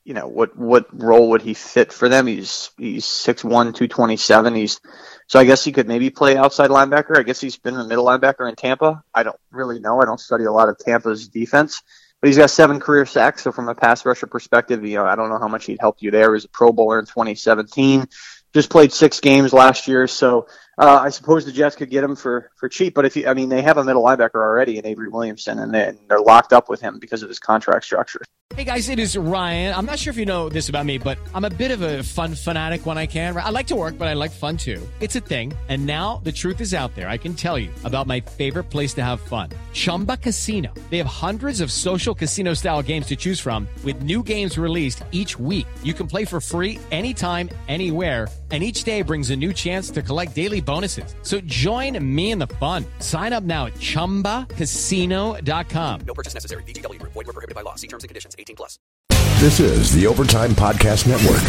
you 0.04 0.14
know 0.14 0.28
what 0.28 0.58
what 0.58 0.88
role 0.92 1.30
would 1.30 1.42
he 1.42 1.54
fit 1.54 1.94
for 1.94 2.10
them? 2.10 2.28
He's 2.28 2.72
he's 2.78 3.06
six 3.06 3.44
one 3.44 3.74
two 3.74 3.88
twenty 3.88 4.18
seven. 4.18 4.56
He's 4.56 4.80
so 5.28 5.40
I 5.40 5.46
guess 5.46 5.64
he 5.64 5.72
could 5.72 5.88
maybe 5.88 6.10
play 6.10 6.36
outside 6.36 6.70
linebacker. 6.70 7.18
I 7.18 7.24
guess 7.24 7.40
he's 7.40 7.58
been 7.58 7.76
a 7.76 7.86
middle 7.86 8.06
linebacker 8.06 8.50
in 8.50 8.56
Tampa. 8.56 9.04
I 9.14 9.24
don't 9.24 9.40
really 9.52 9.80
know. 9.80 10.02
I 10.02 10.06
don't 10.06 10.20
study 10.20 10.46
a 10.46 10.52
lot 10.52 10.70
of 10.70 10.78
Tampa's 10.80 11.28
defense, 11.28 11.82
but 12.20 12.28
he's 12.28 12.38
got 12.38 12.50
seven 12.50 12.80
career 12.80 13.06
sacks. 13.06 13.44
So 13.44 13.52
from 13.52 13.70
a 13.70 13.76
pass 13.76 14.06
rusher 14.06 14.28
perspective, 14.28 14.84
you 14.86 14.96
know 14.96 15.06
I 15.06 15.16
don't 15.16 15.30
know 15.30 15.40
how 15.40 15.48
much 15.48 15.66
he'd 15.66 15.80
help 15.80 15.98
you 16.00 16.10
there. 16.10 16.30
He 16.30 16.34
was 16.34 16.46
a 16.46 16.50
Pro 16.50 16.72
Bowler 16.72 17.00
in 17.00 17.06
2017. 17.06 18.08
Just 18.54 18.70
played 18.70 18.92
six 18.92 19.20
games 19.20 19.54
last 19.54 19.88
year, 19.88 20.08
so 20.08 20.48
uh, 20.82 21.00
I 21.00 21.10
suppose 21.10 21.46
the 21.46 21.52
Jets 21.52 21.76
could 21.76 21.92
get 21.92 22.04
him 22.04 22.16
for 22.16 22.50
for 22.56 22.68
cheap. 22.68 22.96
But 22.96 23.06
if 23.06 23.16
you, 23.16 23.28
I 23.28 23.36
mean, 23.36 23.50
they 23.50 23.62
have 23.62 23.78
a 23.78 23.84
middle 23.84 24.04
linebacker 24.04 24.36
already 24.36 24.80
in 24.80 24.86
Avery 24.86 25.10
Williamson, 25.10 25.60
and, 25.60 25.74
they, 25.74 25.90
and 25.90 26.00
they're 26.10 26.20
locked 26.20 26.54
up 26.54 26.70
with 26.70 26.82
him 26.82 26.98
because 27.00 27.22
of 27.22 27.30
his 27.30 27.40
contract 27.40 27.86
structure. 27.86 28.22
Hey 28.56 28.66
guys, 28.66 28.90
it 28.90 29.00
is 29.00 29.16
Ryan. 29.16 29.74
I'm 29.74 29.86
not 29.86 29.98
sure 29.98 30.12
if 30.12 30.18
you 30.18 30.26
know 30.26 30.50
this 30.50 30.68
about 30.68 30.86
me, 30.86 30.98
but 30.98 31.18
I'm 31.34 31.46
a 31.46 31.50
bit 31.50 31.72
of 31.72 31.82
a 31.82 32.04
fun 32.04 32.36
fanatic 32.36 32.86
when 32.86 32.98
I 32.98 33.06
can. 33.06 33.38
I 33.38 33.50
like 33.50 33.68
to 33.68 33.78
work, 33.78 33.98
but 33.98 34.10
I 34.10 34.14
like 34.14 34.32
fun 34.32 34.58
too. 34.58 34.86
It's 35.00 35.16
a 35.16 35.22
thing. 35.22 35.54
And 35.70 35.86
now 35.86 36.20
the 36.26 36.34
truth 36.34 36.60
is 36.60 36.74
out 36.74 36.94
there. 36.94 37.08
I 37.08 37.18
can 37.18 37.34
tell 37.34 37.58
you 37.58 37.70
about 37.86 38.08
my 38.08 38.20
favorite 38.20 38.66
place 38.66 38.94
to 38.96 39.04
have 39.04 39.22
fun 39.22 39.52
Chumba 39.72 40.18
Casino. 40.18 40.74
They 40.90 40.98
have 40.98 41.08
hundreds 41.08 41.62
of 41.62 41.72
social 41.72 42.14
casino 42.14 42.54
style 42.54 42.82
games 42.82 43.06
to 43.08 43.16
choose 43.16 43.40
from, 43.40 43.70
with 43.86 44.04
new 44.04 44.22
games 44.22 44.58
released 44.58 45.06
each 45.14 45.40
week. 45.40 45.68
You 45.82 45.94
can 45.94 46.08
play 46.08 46.26
for 46.26 46.42
free 46.42 46.78
anytime, 46.92 47.50
anywhere, 47.70 48.28
and 48.52 48.62
each 48.62 48.84
day 48.84 49.02
brings 49.02 49.30
a 49.30 49.36
new 49.36 49.54
chance 49.54 49.90
to 49.92 50.02
collect 50.02 50.36
daily 50.36 50.60
bonuses. 50.72 51.16
So 51.22 51.40
join 51.42 52.04
me 52.04 52.32
in 52.32 52.40
the 52.40 52.48
fun. 52.48 52.84
Sign 53.00 53.32
up 53.34 53.44
now 53.44 53.68
at 53.68 53.76
chumbacasino.com. 53.76 56.02
No 56.08 56.14
purchase 56.14 56.34
necessary. 56.34 56.64
VGW 56.64 57.00
Group. 57.00 57.14
Void 57.14 57.28
were 57.28 57.34
prohibited 57.34 57.56
by 57.56 57.62
law. 57.62 57.76
See 57.76 57.88
terms 57.88 58.04
and 58.04 58.10
conditions. 58.10 58.36
18 58.40 58.58
plus. 58.58 58.80
This 59.40 59.60
is 59.60 59.94
the 59.94 60.08
Overtime 60.08 60.52
Podcast 60.52 61.08
Network. 61.08 61.42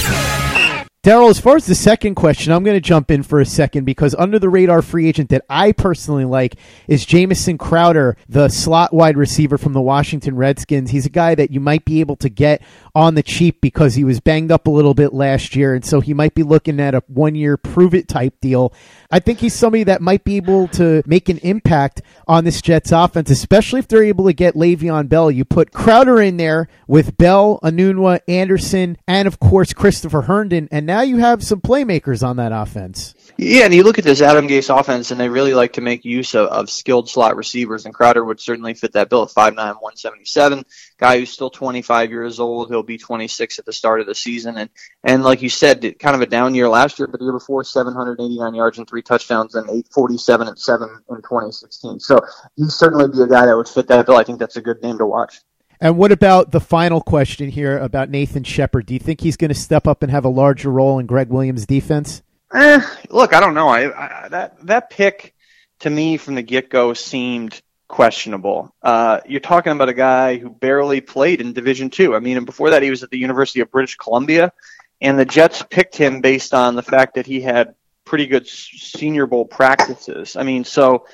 Darryl, 1.05 1.31
as 1.31 1.41
far 1.41 1.57
as 1.57 1.67
the 1.67 1.75
second 1.75 2.15
question, 2.15 2.53
I'm 2.53 2.63
going 2.63 2.77
to 2.77 2.81
jump 2.81 3.11
in 3.11 3.25
for 3.25 3.41
a 3.41 3.45
second 3.45 3.85
because 3.85 4.15
under 4.15 4.39
the 4.39 4.49
radar 4.49 4.83
free 4.83 5.09
agent 5.09 5.31
that 5.31 5.45
I 5.51 5.73
personally 5.73 6.25
like 6.25 6.55
is 6.87 7.05
Jamison 7.05 7.59
Crowder, 7.59 8.17
the 8.29 8.49
slot 8.49 8.95
wide 8.95 9.17
receiver 9.17 9.59
from 9.59 9.73
the 9.73 9.81
Washington 9.81 10.37
Redskins. 10.37 10.91
He's 10.91 11.05
a 11.05 11.11
guy 11.11 11.35
that 11.35 11.51
you 11.51 11.59
might 11.59 11.85
be 11.85 11.99
able 11.99 12.15
to 12.17 12.29
get 12.29 12.63
on 12.95 13.15
the 13.15 13.23
cheap 13.23 13.61
because 13.61 13.95
he 13.95 14.05
was 14.05 14.21
banged 14.21 14.53
up 14.53 14.67
a 14.67 14.71
little 14.71 14.95
bit 14.95 15.15
last 15.15 15.57
year, 15.57 15.75
and 15.75 15.85
so 15.85 16.01
he 16.01 16.13
might 16.13 16.35
be 16.35 16.43
looking 16.43 16.79
at 16.81 16.95
a 16.95 17.03
one 17.07 17.35
year 17.35 17.57
prove 17.57 17.95
it 17.95 18.09
type 18.09 18.35
deal. 18.41 18.73
I 19.11 19.19
think 19.19 19.41
he's 19.41 19.55
somebody 19.55 19.85
that 19.85 20.03
might 20.03 20.25
be 20.25 20.37
able 20.37 20.69
to 20.69 21.03
make 21.07 21.29
an 21.29 21.39
impact 21.39 22.03
on 22.29 22.45
this 22.45 22.61
Jets 22.61 22.93
offense, 22.93 23.31
especially 23.31 23.79
if 23.79 23.89
they're 23.89 24.05
able 24.05 24.27
to 24.27 24.33
get 24.33 24.55
Le'Veon 24.55 25.09
Bell. 25.09 25.31
You 25.31 25.45
put 25.45 25.73
Crowder 25.73 26.21
in 26.21 26.37
there 26.37 26.69
with 26.87 27.17
Bell, 27.17 27.59
Enunwa, 27.63 28.21
Anderson, 28.29 28.99
and 29.07 29.27
of 29.27 29.41
course 29.41 29.73
Christopher 29.73 30.23
Herndon, 30.23 30.69
and 30.71 30.87
now 30.87 31.03
you 31.03 31.19
have 31.19 31.43
some 31.43 31.61
playmakers 31.61 32.27
on 32.27 32.37
that 32.37 32.53
offense. 32.53 33.15
Yeah, 33.39 33.65
and 33.65 33.75
you 33.75 33.83
look 33.83 33.99
at 33.99 34.05
this 34.05 34.21
Adam 34.21 34.47
Gase 34.47 34.79
offense, 34.79 35.11
and 35.11 35.19
they 35.19 35.29
really 35.29 35.55
like 35.55 35.75
to 35.75 35.81
make 35.81 36.05
use 36.05 36.35
of, 36.35 36.49
of 36.49 36.71
skilled 36.71 37.09
slot 37.09 37.37
receivers, 37.37 37.87
and 37.87 37.95
Crowder 37.95 38.25
would 38.25 38.41
certainly 38.41 38.75
fit 38.75 38.93
that 38.93 39.09
bill 39.09 39.23
at 39.23 39.31
5'9", 39.31 39.57
177. 39.57 40.65
Guy 40.99 41.19
who's 41.19 41.31
still 41.31 41.51
25 41.51 42.11
years 42.11 42.39
old. 42.39 42.69
He'll 42.69 42.83
be 42.83 42.99
26 42.99 43.59
at 43.59 43.65
the 43.65 43.73
start 43.73 44.01
of 44.01 44.07
the 44.07 44.15
season, 44.15 44.59
and 44.59 44.71
and 45.03 45.25
like 45.25 45.43
you 45.43 45.49
said, 45.49 45.99
kind 45.99 46.15
of 46.15 46.21
a 46.21 46.27
down 46.27 46.55
year 46.55 46.69
last 46.69 46.99
year, 46.99 47.09
but 47.09 47.21
the 47.21 47.25
year 47.25 47.33
before, 47.33 47.65
789 47.65 48.55
yards 48.55 48.79
and 48.79 48.89
three 48.89 49.03
touchdowns, 49.03 49.55
and 49.55 49.65
847 49.65 50.49
and 50.49 50.59
seven 50.59 50.89
in 51.11 51.17
2016. 51.17 52.01
So 52.01 52.21
he'd 52.57 52.71
certainly 52.71 53.09
be 53.09 53.23
a 53.23 53.27
guy 53.27 53.47
that 53.47 53.57
would 53.57 53.69
fit 53.69 53.89
that 53.89 54.07
bill. 54.07 54.17
I 54.17 54.25
think 54.25 54.39
that's 54.39 54.57
a 54.57 54.63
good 54.63 54.83
name 54.83 54.99
to 54.99 55.07
watch. 55.07 55.41
And 55.81 55.97
what 55.97 56.13
about 56.13 56.53
the 56.53 56.61
final 56.61 57.01
question 57.01 57.49
here 57.49 57.77
about 57.77 58.09
Nathan 58.09 58.45
Shepherd? 58.45 58.87
Do 58.87 58.95
you 58.95 59.01
think 59.01 59.21
he's 59.21 59.37
going 59.37 59.49
to 59.49 59.55
step 59.55 59.89
up 59.89 60.05
and 60.05 60.13
have 60.13 60.25
a 60.25 60.29
larger 60.29 60.71
role 60.71 61.01
in 61.01 61.07
Gregg 61.07 61.29
Williams' 61.29 61.67
defense? 61.67 62.23
Eh, 62.55 62.81
look, 63.11 63.35
I 63.35 63.41
don't 63.41 63.55
know. 63.55 63.69
I, 63.69 64.25
I 64.25 64.29
that 64.29 64.67
that 64.67 64.91
pick 64.91 65.35
to 65.81 65.91
me 65.91 66.17
from 66.17 66.35
the 66.35 66.43
get 66.43 66.69
go 66.69 66.93
seemed 66.93 67.61
questionable. 67.89 68.75
Uh, 68.83 69.21
you're 69.27 69.41
talking 69.41 69.73
about 69.73 69.89
a 69.89 69.95
guy 69.95 70.37
who 70.37 70.51
barely 70.51 71.01
played 71.01 71.41
in 71.41 71.53
Division 71.53 71.91
Two. 71.91 72.15
I 72.15 72.19
mean, 72.19 72.37
and 72.37 72.47
before 72.47 72.71
that, 72.71 72.83
he 72.83 72.91
was 72.91 73.03
at 73.03 73.11
the 73.11 73.19
University 73.19 73.61
of 73.61 73.71
British 73.71 73.97
Columbia, 73.97 74.53
and 75.01 75.19
the 75.19 75.25
Jets 75.25 75.63
picked 75.69 75.97
him 75.97 76.21
based 76.21 76.53
on 76.53 76.75
the 76.75 76.83
fact 76.83 77.15
that 77.15 77.27
he 77.27 77.41
had 77.41 77.75
pretty 78.05 78.27
good 78.27 78.47
Senior 78.47 79.27
Bowl 79.27 79.47
practices. 79.47 80.37
I 80.37 80.43
mean, 80.43 80.65
so 80.65 81.07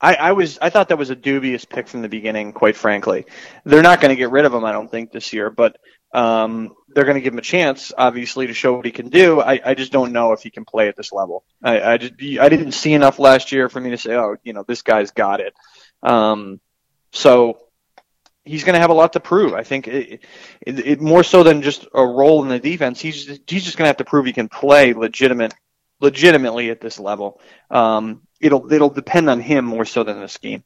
I, 0.00 0.14
I 0.14 0.32
was 0.32 0.58
I 0.60 0.70
thought 0.70 0.88
that 0.90 0.98
was 0.98 1.10
a 1.10 1.16
dubious 1.16 1.64
pick 1.64 1.88
from 1.88 2.02
the 2.02 2.08
beginning. 2.08 2.52
Quite 2.52 2.76
frankly, 2.76 3.26
they're 3.64 3.82
not 3.82 4.00
going 4.00 4.10
to 4.10 4.16
get 4.16 4.30
rid 4.30 4.44
of 4.44 4.52
him. 4.52 4.64
I 4.64 4.72
don't 4.72 4.90
think 4.90 5.12
this 5.12 5.32
year, 5.32 5.50
but 5.50 5.78
um, 6.12 6.74
they're 6.88 7.04
going 7.04 7.16
to 7.16 7.20
give 7.20 7.34
him 7.34 7.38
a 7.38 7.42
chance, 7.42 7.92
obviously, 7.96 8.46
to 8.46 8.54
show 8.54 8.74
what 8.74 8.86
he 8.86 8.92
can 8.92 9.08
do. 9.08 9.40
I, 9.40 9.60
I 9.64 9.74
just 9.74 9.92
don't 9.92 10.12
know 10.12 10.32
if 10.32 10.42
he 10.42 10.50
can 10.50 10.64
play 10.64 10.88
at 10.88 10.96
this 10.96 11.12
level. 11.12 11.44
I, 11.62 11.80
I 11.80 11.96
just 11.98 12.14
I 12.40 12.48
didn't 12.48 12.72
see 12.72 12.94
enough 12.94 13.18
last 13.18 13.52
year 13.52 13.68
for 13.68 13.80
me 13.80 13.90
to 13.90 13.98
say, 13.98 14.14
oh, 14.14 14.36
you 14.42 14.52
know, 14.52 14.64
this 14.66 14.82
guy's 14.82 15.10
got 15.10 15.40
it. 15.40 15.54
Um, 16.02 16.60
so 17.12 17.58
he's 18.44 18.64
going 18.64 18.74
to 18.74 18.80
have 18.80 18.90
a 18.90 18.94
lot 18.94 19.12
to 19.12 19.20
prove. 19.20 19.52
I 19.52 19.62
think 19.62 19.86
it, 19.86 20.20
it, 20.60 20.78
it, 20.78 21.00
more 21.00 21.22
so 21.22 21.42
than 21.42 21.62
just 21.62 21.86
a 21.94 22.04
role 22.04 22.42
in 22.42 22.48
the 22.48 22.58
defense. 22.58 23.00
He's 23.00 23.26
he's 23.46 23.64
just 23.64 23.76
going 23.76 23.84
to 23.84 23.88
have 23.88 23.98
to 23.98 24.04
prove 24.04 24.26
he 24.26 24.32
can 24.32 24.48
play 24.48 24.94
legitimate, 24.94 25.54
legitimately 26.00 26.70
at 26.70 26.80
this 26.80 26.98
level. 26.98 27.40
Um, 27.70 28.22
it'll 28.40 28.72
it'll 28.72 28.90
depend 28.90 29.28
on 29.28 29.40
him 29.40 29.64
more 29.64 29.84
so 29.84 30.04
than 30.04 30.20
the 30.20 30.28
scheme. 30.28 30.64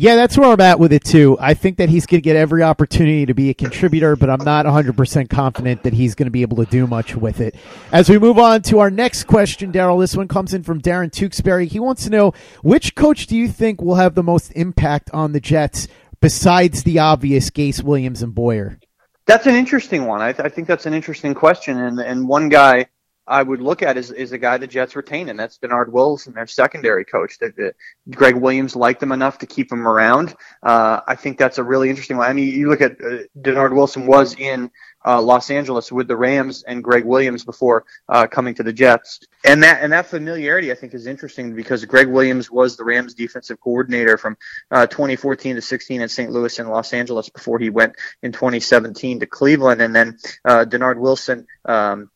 Yeah, 0.00 0.16
that's 0.16 0.38
where 0.38 0.50
I'm 0.50 0.60
at 0.62 0.78
with 0.80 0.94
it 0.94 1.04
too. 1.04 1.36
I 1.38 1.52
think 1.52 1.76
that 1.76 1.90
he's 1.90 2.06
going 2.06 2.22
to 2.22 2.24
get 2.24 2.34
every 2.34 2.62
opportunity 2.62 3.26
to 3.26 3.34
be 3.34 3.50
a 3.50 3.54
contributor, 3.54 4.16
but 4.16 4.30
I'm 4.30 4.42
not 4.42 4.64
100% 4.64 5.28
confident 5.28 5.82
that 5.82 5.92
he's 5.92 6.14
going 6.14 6.24
to 6.24 6.30
be 6.30 6.40
able 6.40 6.56
to 6.56 6.64
do 6.64 6.86
much 6.86 7.14
with 7.14 7.42
it. 7.42 7.54
As 7.92 8.08
we 8.08 8.18
move 8.18 8.38
on 8.38 8.62
to 8.62 8.78
our 8.78 8.90
next 8.90 9.24
question, 9.24 9.70
Darryl, 9.70 10.00
this 10.00 10.16
one 10.16 10.26
comes 10.26 10.54
in 10.54 10.62
from 10.62 10.80
Darren 10.80 11.12
Tewksbury. 11.12 11.66
He 11.66 11.78
wants 11.78 12.04
to 12.04 12.10
know 12.10 12.32
which 12.62 12.94
coach 12.94 13.26
do 13.26 13.36
you 13.36 13.46
think 13.46 13.82
will 13.82 13.96
have 13.96 14.14
the 14.14 14.22
most 14.22 14.52
impact 14.52 15.10
on 15.12 15.32
the 15.32 15.40
Jets 15.40 15.86
besides 16.22 16.82
the 16.82 16.98
obvious 16.98 17.50
Gase, 17.50 17.82
Williams, 17.82 18.22
and 18.22 18.34
Boyer? 18.34 18.78
That's 19.26 19.46
an 19.46 19.54
interesting 19.54 20.06
one. 20.06 20.22
I, 20.22 20.32
th- 20.32 20.46
I 20.46 20.48
think 20.48 20.66
that's 20.66 20.86
an 20.86 20.94
interesting 20.94 21.34
question, 21.34 21.78
and 21.78 22.00
and 22.00 22.26
one 22.26 22.48
guy 22.48 22.86
I 23.30 23.44
would 23.44 23.62
look 23.62 23.82
at 23.82 23.96
is, 23.96 24.10
is 24.10 24.32
a 24.32 24.38
guy 24.38 24.58
the 24.58 24.66
Jets 24.66 24.96
retain, 24.96 25.28
and 25.28 25.38
that's 25.38 25.58
Dennard 25.58 25.92
Wilson, 25.92 26.34
their 26.34 26.48
secondary 26.48 27.04
coach. 27.04 27.38
That, 27.38 27.74
Gregg 28.10 28.34
Williams 28.34 28.74
liked 28.74 29.00
him 29.00 29.12
enough 29.12 29.38
to 29.38 29.46
keep 29.46 29.70
him 29.70 29.86
around. 29.86 30.34
Uh, 30.62 31.00
I 31.06 31.14
think 31.14 31.38
that's 31.38 31.58
a 31.58 31.62
really 31.62 31.90
interesting 31.90 32.16
one. 32.16 32.28
I 32.28 32.32
mean, 32.32 32.52
you 32.52 32.68
look 32.68 32.80
at 32.80 32.92
uh, 33.00 33.18
Dennard 33.40 33.72
Wilson 33.72 34.06
was 34.06 34.34
in 34.34 34.70
uh, 35.06 35.22
Los 35.22 35.48
Angeles 35.48 35.92
with 35.92 36.08
the 36.08 36.16
Rams 36.16 36.64
and 36.64 36.82
Gregg 36.82 37.04
Williams 37.04 37.44
before 37.44 37.84
uh, 38.08 38.26
coming 38.26 38.54
to 38.54 38.64
the 38.64 38.72
Jets, 38.72 39.20
and 39.44 39.62
that 39.62 39.82
and 39.82 39.92
that 39.92 40.06
familiarity 40.06 40.72
I 40.72 40.74
think 40.74 40.92
is 40.92 41.06
interesting 41.06 41.54
because 41.54 41.84
Gregg 41.84 42.08
Williams 42.08 42.50
was 42.50 42.76
the 42.76 42.84
Rams 42.84 43.14
defensive 43.14 43.60
coordinator 43.60 44.18
from 44.18 44.36
uh, 44.72 44.86
2014 44.86 45.54
to 45.54 45.62
16 45.62 46.00
in 46.00 46.08
St. 46.08 46.30
Louis 46.30 46.58
and 46.58 46.68
Los 46.68 46.92
Angeles 46.92 47.28
before 47.28 47.58
he 47.58 47.70
went 47.70 47.94
in 48.22 48.32
2017 48.32 49.20
to 49.20 49.26
Cleveland, 49.26 49.80
and 49.80 49.94
then 49.94 50.18
uh, 50.44 50.64
Dennard 50.64 50.98
Wilson. 50.98 51.46
Um, 51.64 52.10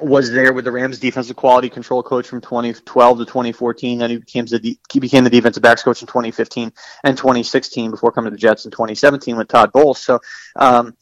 was 0.00 0.30
there 0.30 0.52
with 0.52 0.64
the 0.64 0.72
Rams 0.72 0.98
defensive 0.98 1.36
quality 1.36 1.68
control 1.68 2.02
coach 2.02 2.28
from 2.28 2.40
2012 2.40 3.18
to 3.18 3.24
2014. 3.24 3.98
Then 3.98 4.10
he 4.10 4.16
became 4.16 4.46
the 4.46 4.78
he 4.90 5.00
became 5.00 5.24
the 5.24 5.30
defensive 5.30 5.62
backs 5.62 5.82
coach 5.82 6.00
in 6.02 6.06
2015 6.06 6.72
and 7.04 7.16
2016 7.16 7.90
before 7.90 8.12
coming 8.12 8.30
to 8.30 8.34
the 8.34 8.40
Jets 8.40 8.64
in 8.64 8.70
2017 8.70 9.36
with 9.36 9.48
Todd 9.48 9.72
Bowles. 9.72 10.00
So 10.00 10.20
um, 10.56 10.96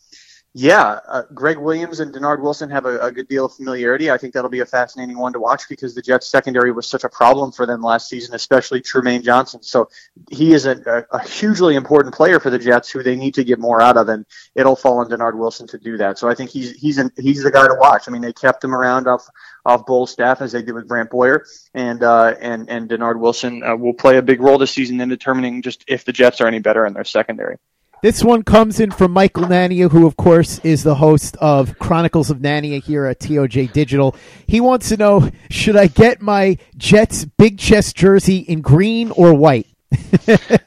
yeah, 0.59 1.01
uh, 1.07 1.23
Gregg 1.35 1.59
Williams 1.59 2.01
and 2.01 2.15
Dennard 2.15 2.41
Wilson 2.41 2.71
have 2.71 2.87
a, 2.87 2.99
a, 3.01 3.13
good 3.13 3.29
deal 3.29 3.45
of 3.45 3.53
familiarity. 3.53 4.11
I 4.11 4.17
think 4.17 4.33
that'll 4.33 4.49
be 4.49 4.61
a 4.61 4.67
fascinating 4.67 5.19
one 5.19 5.35
to 5.35 5.39
watch 5.39 5.69
because 5.69 5.95
the 5.95 6.01
Jets 6.01 6.29
secondary 6.29 6.73
was 6.73 6.87
such 6.87 7.05
a 7.05 7.11
problem 7.11 7.53
for 7.53 7.67
them 7.67 7.83
last 7.83 8.09
season, 8.09 8.35
especially 8.35 8.81
Trumaine 8.81 9.23
Johnson. 9.23 9.63
So 9.63 9.91
he 10.31 10.55
is 10.55 10.65
a, 10.65 11.05
a, 11.11 11.23
hugely 11.23 11.77
important 11.77 12.15
player 12.15 12.41
for 12.41 12.49
the 12.49 12.59
Jets, 12.59 12.89
who 12.91 13.03
they 13.03 13.17
need 13.17 13.35
to 13.35 13.45
get 13.45 13.59
more 13.59 13.83
out 13.83 13.99
of, 13.99 14.09
and 14.09 14.25
it'll 14.55 14.77
fall 14.77 14.97
on 14.97 15.11
Dennard 15.11 15.37
Wilson 15.37 15.67
to 15.67 15.79
do 15.79 15.99
that. 15.99 16.19
So 16.19 16.27
I 16.27 16.35
think 16.35 16.49
he's 16.49 16.71
he's 16.71 16.97
an, 16.97 17.11
he's 17.19 17.43
the 17.43 17.51
guy 17.51 17.69
to 17.69 17.77
watch. 17.79 18.09
I 18.09 18.11
mean, 18.11 18.23
they 18.23 18.33
kept 18.33 18.65
him 18.65 18.75
around 18.75 19.07
off 19.09 19.29
off 19.67 19.85
Bowles' 19.85 20.11
staff 20.11 20.41
as 20.41 20.53
they 20.53 20.63
did 20.63 20.73
with 20.73 20.89
Brant 20.89 21.11
Boyer, 21.11 21.45
and 21.75 22.03
uh, 22.03 22.35
and 22.41 22.71
and 22.71 22.89
Dennard 22.89 23.21
Wilson 23.21 23.63
uh, 23.63 23.77
will 23.77 23.93
play 23.93 24.17
a 24.17 24.23
big 24.23 24.41
role 24.41 24.57
this 24.57 24.71
season 24.71 25.03
in 25.03 25.11
determining 25.11 25.61
just 25.61 25.85
if 25.87 26.07
the 26.07 26.15
Jets 26.15 26.41
are 26.41 26.47
any 26.47 26.61
better 26.61 26.87
in 26.87 26.95
their 26.95 27.05
secondary. 27.05 27.59
This 28.03 28.23
one 28.23 28.43
comes 28.43 28.79
in 28.79 28.91
from 28.91 29.13
Michael 29.13 29.45
Nania, 29.45 29.91
who, 29.91 30.07
of 30.07 30.19
course, 30.19 30.59
is 30.59 30.83
the 30.83 30.97
host 30.97 31.35
of 31.39 31.79
Chronicles 31.79 32.29
of 32.29 32.39
Nania 32.39 32.83
here 32.83 33.07
at 33.07 33.21
TOJ 33.21 33.73
Digital. 33.73 34.15
He 34.47 34.61
wants 34.61 34.91
to 34.91 34.99
know 34.99 35.31
should 35.49 35.77
I 35.77 35.87
get 35.87 36.21
my 36.21 36.59
Jets 36.77 37.25
big 37.25 37.59
chest 37.59 37.97
jersey 37.97 38.39
in 38.39 38.61
green 38.61 39.11
or 39.13 39.33
white? 39.33 39.67
the 39.91 40.63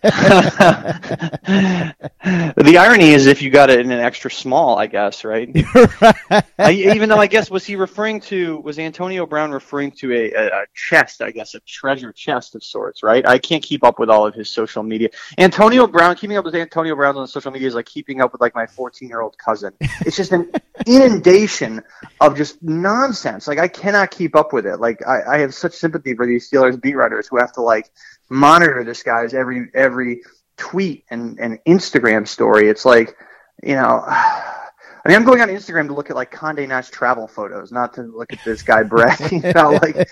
irony 2.80 3.10
is 3.10 3.26
if 3.26 3.42
you 3.42 3.50
got 3.50 3.70
it 3.70 3.82
in 3.82 3.92
an 3.92 4.00
extra 4.00 4.32
small, 4.32 4.78
I 4.78 4.88
guess, 4.88 5.26
right? 5.26 5.50
right. 6.02 6.46
I, 6.58 6.72
even 6.72 7.10
though 7.10 7.18
I 7.18 7.28
guess 7.28 7.52
was 7.52 7.66
he 7.66 7.76
referring 7.76 8.22
to 8.22 8.60
was 8.62 8.80
Antonio 8.80 9.26
Brown 9.26 9.52
referring 9.52 9.92
to 9.92 10.14
a, 10.14 10.32
a, 10.32 10.48
a, 10.48 10.66
chest, 10.74 11.22
I 11.22 11.32
guess, 11.32 11.54
a 11.54 11.60
treasure 11.62 12.14
chest 12.14 12.56
of 12.56 12.64
sorts, 12.64 13.04
right? 13.04 13.28
I 13.28 13.40
can't 13.40 13.62
keep 13.62 13.84
up 13.84 14.00
with 14.00 14.10
all 14.10 14.26
of 14.26 14.34
his 14.34 14.50
social 14.50 14.84
media. 14.84 15.10
Antonio 15.38 15.86
Brown, 15.86 16.16
keeping 16.16 16.38
up 16.38 16.46
with 16.46 16.56
Antonio 16.56 16.96
Brown 16.96 17.18
on 17.18 17.28
social 17.28 17.52
media 17.52 17.68
is 17.68 17.76
like 17.76 17.88
keeping 17.88 18.22
up 18.22 18.32
with 18.32 18.40
like 18.40 18.56
my 18.56 18.68
14 18.68 19.10
year 19.10 19.20
old 19.20 19.38
cousin. 19.38 19.74
It's 20.06 20.16
just 20.16 20.32
an 20.32 20.50
inundation 20.88 21.84
of 22.22 22.38
just 22.38 22.64
nonsense. 22.64 23.48
Like 23.50 23.60
I 23.60 23.68
cannot 23.68 24.12
keep 24.12 24.38
up 24.38 24.54
with 24.54 24.66
it. 24.66 24.80
Like 24.80 25.06
I, 25.06 25.36
I 25.36 25.38
have 25.40 25.54
such 25.54 25.74
sympathy 25.74 26.16
for 26.16 26.26
these 26.26 26.50
Steelers 26.50 26.82
beat 26.82 26.96
writers 26.96 27.28
who 27.28 27.38
have 27.38 27.52
to 27.54 27.62
like 27.62 27.92
monitor 28.30 28.84
this 28.84 29.04
guy's 29.04 29.34
every 29.34 29.70
every 29.74 30.22
tweet 30.58 31.06
and, 31.10 31.40
and 31.40 31.60
Instagram 31.68 32.28
story. 32.28 32.70
It's 32.70 32.86
like, 32.86 33.18
you 33.64 33.76
know, 33.76 34.04
I 34.08 35.08
mean, 35.08 35.16
I'm 35.16 35.24
going 35.24 35.42
on 35.42 35.48
Instagram 35.48 35.88
to 35.88 35.94
look 35.94 36.10
at 36.10 36.16
like 36.16 36.32
Condé 36.32 36.68
Nast 36.68 36.92
travel 36.92 37.28
photos, 37.28 37.72
not 37.72 37.94
to 37.94 38.04
look 38.04 38.32
at 38.34 38.44
this 38.44 38.62
guy 38.62 38.84
bragging 38.84 39.46
about 39.46 39.82
like. 39.82 40.10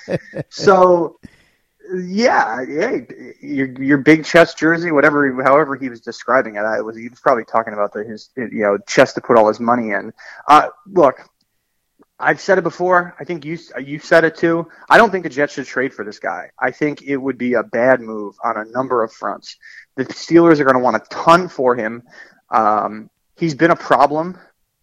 So, 0.49 1.19
Yeah, 1.93 2.61
yeah. 2.61 2.97
Your 3.41 3.67
your 3.81 3.97
big 3.97 4.25
chest 4.25 4.57
jersey, 4.57 4.91
whatever, 4.91 5.43
however 5.43 5.75
he 5.75 5.89
was 5.89 6.01
describing 6.01 6.55
it, 6.55 6.59
I 6.59 6.81
was 6.81 6.97
he 6.97 7.09
was 7.09 7.19
probably 7.19 7.45
talking 7.45 7.73
about 7.73 7.93
the 7.93 8.03
his 8.03 8.29
you 8.35 8.61
know 8.61 8.77
chest 8.87 9.15
to 9.15 9.21
put 9.21 9.37
all 9.37 9.47
his 9.47 9.59
money 9.59 9.91
in. 9.91 10.13
Uh, 10.47 10.69
look, 10.87 11.19
I've 12.19 12.41
said 12.41 12.57
it 12.57 12.63
before. 12.63 13.15
I 13.19 13.23
think 13.23 13.45
you 13.45 13.59
you 13.79 13.99
said 13.99 14.23
it 14.23 14.35
too. 14.35 14.67
I 14.89 14.97
don't 14.97 15.11
think 15.11 15.23
the 15.23 15.29
Jets 15.29 15.53
should 15.53 15.67
trade 15.67 15.93
for 15.93 16.03
this 16.03 16.17
guy. 16.19 16.49
I 16.59 16.71
think 16.71 17.03
it 17.03 17.17
would 17.17 17.37
be 17.37 17.53
a 17.53 17.63
bad 17.63 18.01
move 18.01 18.35
on 18.43 18.57
a 18.57 18.65
number 18.65 19.03
of 19.03 19.13
fronts. 19.13 19.57
The 19.95 20.05
Steelers 20.05 20.59
are 20.59 20.63
going 20.63 20.75
to 20.75 20.81
want 20.81 20.95
a 20.95 21.03
ton 21.09 21.47
for 21.47 21.75
him. 21.75 22.03
Um, 22.49 23.09
he's 23.37 23.53
been 23.53 23.71
a 23.71 23.75
problem. 23.75 24.37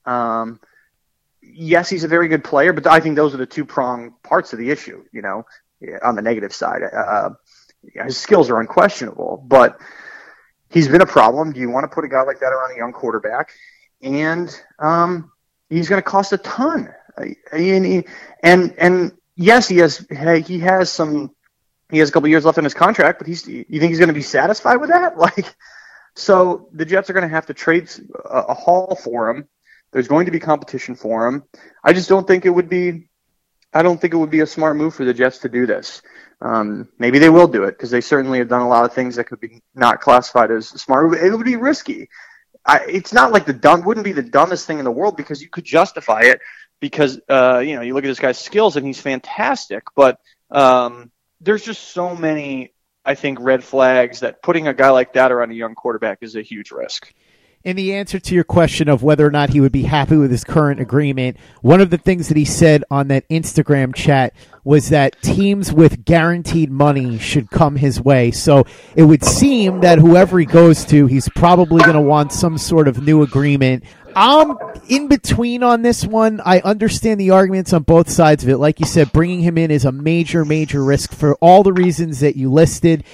Um, 0.06 0.60
yes, 1.42 1.88
he's 1.88 2.04
a 2.04 2.08
very 2.08 2.28
good 2.28 2.44
player, 2.44 2.72
but 2.72 2.86
I 2.86 3.00
think 3.00 3.16
those 3.16 3.34
are 3.34 3.38
the 3.38 3.46
two 3.46 3.64
prong 3.64 4.14
parts 4.22 4.52
of 4.52 4.60
the 4.60 4.70
issue. 4.70 5.04
You 5.12 5.22
know, 5.22 5.46
on 6.04 6.14
the 6.14 6.22
negative 6.22 6.54
side, 6.54 6.82
uh, 6.82 7.30
his 8.04 8.16
skills 8.16 8.48
are 8.48 8.60
unquestionable, 8.60 9.44
but 9.48 9.80
he's 10.70 10.86
been 10.86 11.02
a 11.02 11.06
problem. 11.06 11.52
Do 11.52 11.58
you 11.58 11.70
want 11.70 11.84
to 11.84 11.92
put 11.92 12.04
a 12.04 12.08
guy 12.08 12.22
like 12.22 12.38
that 12.40 12.52
around 12.52 12.74
a 12.74 12.76
young 12.76 12.92
quarterback? 12.92 13.52
And 14.02 14.56
um, 14.78 15.32
he's 15.68 15.88
going 15.88 16.00
to 16.00 16.08
cost 16.08 16.32
a 16.32 16.38
ton. 16.38 16.94
And, 17.16 18.04
and 18.42 18.74
and 18.78 19.12
yes, 19.36 19.68
he 19.68 19.78
has 19.78 20.06
he 20.46 20.58
has 20.60 20.90
some 20.90 21.30
he 21.90 21.98
has 21.98 22.08
a 22.08 22.12
couple 22.12 22.28
years 22.28 22.44
left 22.44 22.58
in 22.58 22.64
his 22.64 22.74
contract, 22.74 23.18
but 23.18 23.26
he's 23.26 23.46
you 23.46 23.64
think 23.64 23.90
he's 23.90 23.98
going 23.98 24.08
to 24.08 24.14
be 24.14 24.22
satisfied 24.22 24.76
with 24.76 24.90
that? 24.90 25.16
Like, 25.24 25.54
so 26.16 26.68
the 26.72 26.84
Jets 26.84 27.10
are 27.10 27.12
going 27.12 27.28
to 27.28 27.34
have 27.34 27.46
to 27.46 27.54
trade 27.54 27.90
a, 28.24 28.38
a 28.48 28.54
haul 28.54 28.94
for 28.94 29.30
him. 29.30 29.48
There's 29.92 30.08
going 30.08 30.26
to 30.26 30.32
be 30.32 30.38
competition 30.38 30.94
for 30.94 31.26
him. 31.26 31.44
I 31.82 31.92
just 31.92 32.08
don't 32.08 32.26
think 32.26 32.46
it 32.46 32.50
would 32.50 32.68
be. 32.68 33.08
I 33.72 33.82
don't 33.82 34.00
think 34.00 34.14
it 34.14 34.16
would 34.16 34.30
be 34.30 34.40
a 34.40 34.46
smart 34.46 34.76
move 34.76 34.94
for 34.94 35.04
the 35.04 35.14
Jets 35.14 35.38
to 35.38 35.48
do 35.48 35.66
this. 35.66 36.02
Um, 36.40 36.88
maybe 36.98 37.18
they 37.18 37.30
will 37.30 37.48
do 37.48 37.64
it 37.64 37.72
because 37.72 37.90
they 37.90 38.00
certainly 38.00 38.38
have 38.38 38.48
done 38.48 38.60
a 38.60 38.68
lot 38.68 38.84
of 38.84 38.92
things 38.92 39.16
that 39.16 39.24
could 39.24 39.40
be 39.40 39.62
not 39.74 40.00
classified 40.00 40.50
as 40.50 40.68
smart. 40.68 41.14
It 41.14 41.30
would 41.30 41.44
be 41.44 41.56
risky. 41.56 42.08
I, 42.66 42.80
it's 42.88 43.12
not 43.12 43.32
like 43.32 43.46
the 43.46 43.52
dumb 43.52 43.82
wouldn't 43.84 44.04
be 44.04 44.12
the 44.12 44.22
dumbest 44.22 44.66
thing 44.66 44.78
in 44.78 44.84
the 44.84 44.90
world 44.90 45.16
because 45.16 45.42
you 45.42 45.48
could 45.48 45.64
justify 45.64 46.22
it 46.22 46.40
because 46.80 47.20
uh, 47.28 47.62
you 47.64 47.76
know 47.76 47.82
you 47.82 47.94
look 47.94 48.04
at 48.04 48.08
this 48.08 48.20
guy's 48.20 48.38
skills 48.38 48.76
and 48.76 48.86
he's 48.86 49.00
fantastic, 49.00 49.84
but 49.94 50.18
um, 50.50 51.10
there's 51.40 51.64
just 51.64 51.82
so 51.92 52.14
many 52.14 52.72
I 53.04 53.14
think 53.14 53.38
red 53.40 53.62
flags 53.62 54.20
that 54.20 54.42
putting 54.42 54.66
a 54.66 54.74
guy 54.74 54.90
like 54.90 55.12
that 55.14 55.30
around 55.30 55.50
a 55.50 55.54
young 55.54 55.74
quarterback 55.74 56.18
is 56.22 56.36
a 56.36 56.42
huge 56.42 56.70
risk. 56.70 57.12
In 57.64 57.76
the 57.76 57.94
answer 57.94 58.20
to 58.20 58.34
your 58.34 58.44
question 58.44 58.90
of 58.90 59.02
whether 59.02 59.26
or 59.26 59.30
not 59.30 59.48
he 59.48 59.60
would 59.60 59.72
be 59.72 59.84
happy 59.84 60.18
with 60.18 60.30
his 60.30 60.44
current 60.44 60.80
agreement, 60.80 61.38
one 61.62 61.80
of 61.80 61.88
the 61.88 61.96
things 61.96 62.28
that 62.28 62.36
he 62.36 62.44
said 62.44 62.84
on 62.90 63.08
that 63.08 63.26
Instagram 63.30 63.94
chat 63.94 64.34
was 64.64 64.90
that 64.90 65.16
teams 65.22 65.72
with 65.72 66.04
guaranteed 66.04 66.70
money 66.70 67.16
should 67.16 67.50
come 67.50 67.76
his 67.76 67.98
way. 67.98 68.30
So 68.32 68.64
it 68.94 69.04
would 69.04 69.24
seem 69.24 69.80
that 69.80 69.98
whoever 69.98 70.38
he 70.38 70.44
goes 70.44 70.84
to, 70.86 71.06
he's 71.06 71.30
probably 71.30 71.80
going 71.80 71.94
to 71.94 72.02
want 72.02 72.32
some 72.32 72.58
sort 72.58 72.86
of 72.86 73.02
new 73.02 73.22
agreement. 73.22 73.84
I'm 74.14 74.58
in 74.90 75.08
between 75.08 75.62
on 75.62 75.80
this 75.80 76.04
one. 76.04 76.42
I 76.44 76.60
understand 76.60 77.18
the 77.18 77.30
arguments 77.30 77.72
on 77.72 77.84
both 77.84 78.10
sides 78.10 78.44
of 78.44 78.50
it. 78.50 78.58
Like 78.58 78.78
you 78.78 78.84
said, 78.84 79.10
bringing 79.10 79.40
him 79.40 79.56
in 79.56 79.70
is 79.70 79.86
a 79.86 79.92
major, 79.92 80.44
major 80.44 80.84
risk 80.84 81.14
for 81.14 81.34
all 81.36 81.62
the 81.62 81.72
reasons 81.72 82.20
that 82.20 82.36
you 82.36 82.52
listed. 82.52 83.04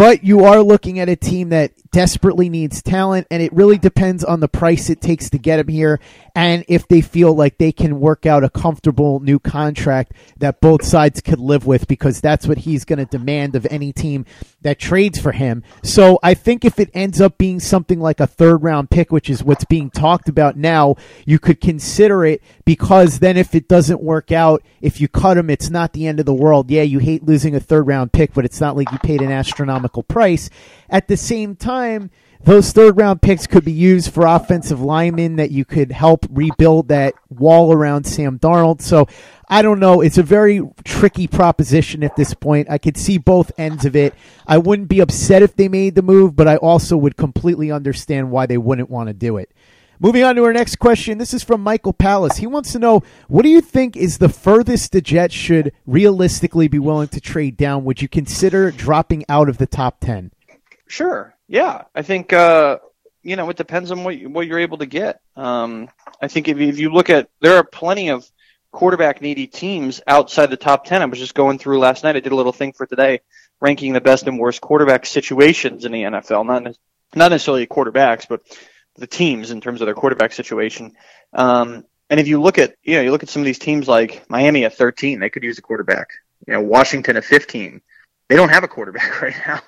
But 0.00 0.24
you 0.24 0.46
are 0.46 0.62
looking 0.62 0.98
at 0.98 1.10
a 1.10 1.14
team 1.14 1.50
that 1.50 1.72
desperately 1.90 2.48
needs 2.48 2.82
talent, 2.82 3.26
and 3.30 3.42
it 3.42 3.52
really 3.52 3.76
depends 3.76 4.24
on 4.24 4.40
the 4.40 4.48
price 4.48 4.88
it 4.88 5.02
takes 5.02 5.28
to 5.28 5.36
get 5.36 5.60
him 5.60 5.68
here, 5.68 6.00
and 6.40 6.64
if 6.68 6.88
they 6.88 7.02
feel 7.02 7.34
like 7.34 7.58
they 7.58 7.70
can 7.70 8.00
work 8.00 8.24
out 8.24 8.44
a 8.44 8.48
comfortable 8.48 9.20
new 9.20 9.38
contract 9.38 10.14
that 10.38 10.58
both 10.62 10.82
sides 10.82 11.20
could 11.20 11.38
live 11.38 11.66
with, 11.66 11.86
because 11.86 12.22
that's 12.22 12.46
what 12.46 12.56
he's 12.56 12.86
going 12.86 12.98
to 12.98 13.04
demand 13.04 13.54
of 13.54 13.66
any 13.70 13.92
team 13.92 14.24
that 14.62 14.78
trades 14.78 15.20
for 15.20 15.32
him. 15.32 15.62
So 15.82 16.18
I 16.22 16.32
think 16.32 16.64
if 16.64 16.80
it 16.80 16.88
ends 16.94 17.20
up 17.20 17.36
being 17.36 17.60
something 17.60 18.00
like 18.00 18.20
a 18.20 18.26
third 18.26 18.62
round 18.62 18.88
pick, 18.88 19.12
which 19.12 19.28
is 19.28 19.44
what's 19.44 19.66
being 19.66 19.90
talked 19.90 20.30
about 20.30 20.56
now, 20.56 20.96
you 21.26 21.38
could 21.38 21.60
consider 21.60 22.24
it 22.24 22.42
because 22.64 23.18
then 23.18 23.36
if 23.36 23.54
it 23.54 23.68
doesn't 23.68 24.00
work 24.00 24.32
out, 24.32 24.62
if 24.80 24.98
you 24.98 25.08
cut 25.08 25.36
him, 25.36 25.50
it's 25.50 25.68
not 25.68 25.92
the 25.92 26.06
end 26.06 26.20
of 26.20 26.26
the 26.26 26.32
world. 26.32 26.70
Yeah, 26.70 26.82
you 26.82 27.00
hate 27.00 27.22
losing 27.22 27.54
a 27.54 27.60
third 27.60 27.86
round 27.86 28.14
pick, 28.14 28.32
but 28.32 28.46
it's 28.46 28.62
not 28.62 28.78
like 28.78 28.90
you 28.92 28.98
paid 29.00 29.20
an 29.20 29.30
astronomical 29.30 30.02
price. 30.02 30.48
At 30.90 31.08
the 31.08 31.16
same 31.16 31.56
time, 31.56 32.10
those 32.42 32.72
third 32.72 32.96
round 32.96 33.22
picks 33.22 33.46
could 33.46 33.64
be 33.64 33.72
used 33.72 34.12
for 34.12 34.26
offensive 34.26 34.80
linemen 34.80 35.36
that 35.36 35.50
you 35.50 35.64
could 35.64 35.92
help 35.92 36.26
rebuild 36.30 36.88
that 36.88 37.14
wall 37.28 37.72
around 37.72 38.04
Sam 38.04 38.38
Darnold. 38.38 38.80
So 38.80 39.06
I 39.48 39.62
don't 39.62 39.78
know. 39.78 40.00
It's 40.00 40.18
a 40.18 40.22
very 40.22 40.62
tricky 40.84 41.26
proposition 41.26 42.02
at 42.02 42.16
this 42.16 42.34
point. 42.34 42.70
I 42.70 42.78
could 42.78 42.96
see 42.96 43.18
both 43.18 43.52
ends 43.58 43.84
of 43.84 43.94
it. 43.94 44.14
I 44.46 44.58
wouldn't 44.58 44.88
be 44.88 45.00
upset 45.00 45.42
if 45.42 45.54
they 45.54 45.68
made 45.68 45.94
the 45.94 46.02
move, 46.02 46.34
but 46.34 46.48
I 46.48 46.56
also 46.56 46.96
would 46.96 47.16
completely 47.16 47.70
understand 47.70 48.30
why 48.30 48.46
they 48.46 48.58
wouldn't 48.58 48.90
want 48.90 49.08
to 49.08 49.14
do 49.14 49.36
it. 49.36 49.50
Moving 50.02 50.24
on 50.24 50.34
to 50.36 50.44
our 50.44 50.52
next 50.54 50.76
question. 50.76 51.18
This 51.18 51.34
is 51.34 51.44
from 51.44 51.62
Michael 51.62 51.92
Palace. 51.92 52.38
He 52.38 52.46
wants 52.46 52.72
to 52.72 52.78
know 52.78 53.02
what 53.28 53.42
do 53.42 53.50
you 53.50 53.60
think 53.60 53.98
is 53.98 54.16
the 54.16 54.30
furthest 54.30 54.92
the 54.92 55.02
Jets 55.02 55.34
should 55.34 55.74
realistically 55.86 56.68
be 56.68 56.78
willing 56.78 57.08
to 57.08 57.20
trade 57.20 57.58
down? 57.58 57.84
Would 57.84 58.00
you 58.00 58.08
consider 58.08 58.70
dropping 58.70 59.26
out 59.28 59.50
of 59.50 59.58
the 59.58 59.66
top 59.66 60.00
10? 60.00 60.30
Sure. 60.90 61.32
Yeah. 61.46 61.84
I 61.94 62.02
think, 62.02 62.32
uh, 62.32 62.78
you 63.22 63.36
know, 63.36 63.48
it 63.48 63.56
depends 63.56 63.92
on 63.92 64.02
what, 64.02 64.18
you, 64.18 64.28
what 64.28 64.48
you're 64.48 64.58
able 64.58 64.78
to 64.78 64.86
get. 64.86 65.20
Um, 65.36 65.88
I 66.20 66.26
think 66.26 66.48
if 66.48 66.58
you, 66.58 66.66
if 66.66 66.80
you 66.80 66.92
look 66.92 67.10
at, 67.10 67.28
there 67.40 67.54
are 67.56 67.64
plenty 67.64 68.10
of 68.10 68.28
quarterback 68.72 69.22
needy 69.22 69.46
teams 69.46 70.00
outside 70.08 70.50
the 70.50 70.56
top 70.56 70.84
10. 70.84 71.00
I 71.00 71.04
was 71.04 71.20
just 71.20 71.36
going 71.36 71.60
through 71.60 71.78
last 71.78 72.02
night. 72.02 72.16
I 72.16 72.20
did 72.20 72.32
a 72.32 72.36
little 72.36 72.52
thing 72.52 72.72
for 72.72 72.86
today, 72.86 73.20
ranking 73.60 73.92
the 73.92 74.00
best 74.00 74.26
and 74.26 74.36
worst 74.36 74.60
quarterback 74.60 75.06
situations 75.06 75.84
in 75.84 75.92
the 75.92 76.02
NFL. 76.02 76.44
Not, 76.44 76.76
not 77.14 77.30
necessarily 77.30 77.68
quarterbacks, 77.68 78.26
but 78.28 78.42
the 78.96 79.06
teams 79.06 79.52
in 79.52 79.60
terms 79.60 79.80
of 79.80 79.86
their 79.86 79.94
quarterback 79.94 80.32
situation. 80.32 80.96
Um, 81.32 81.84
and 82.08 82.18
if 82.18 82.26
you 82.26 82.42
look 82.42 82.58
at, 82.58 82.74
you 82.82 82.96
know, 82.96 83.02
you 83.02 83.12
look 83.12 83.22
at 83.22 83.28
some 83.28 83.42
of 83.42 83.46
these 83.46 83.60
teams 83.60 83.86
like 83.86 84.28
Miami 84.28 84.64
at 84.64 84.74
13, 84.74 85.20
they 85.20 85.30
could 85.30 85.44
use 85.44 85.58
a 85.58 85.62
quarterback. 85.62 86.08
You 86.48 86.54
know, 86.54 86.62
Washington 86.62 87.16
at 87.16 87.24
15, 87.24 87.80
they 88.28 88.34
don't 88.34 88.48
have 88.48 88.64
a 88.64 88.68
quarterback 88.68 89.22
right 89.22 89.36
now. 89.46 89.60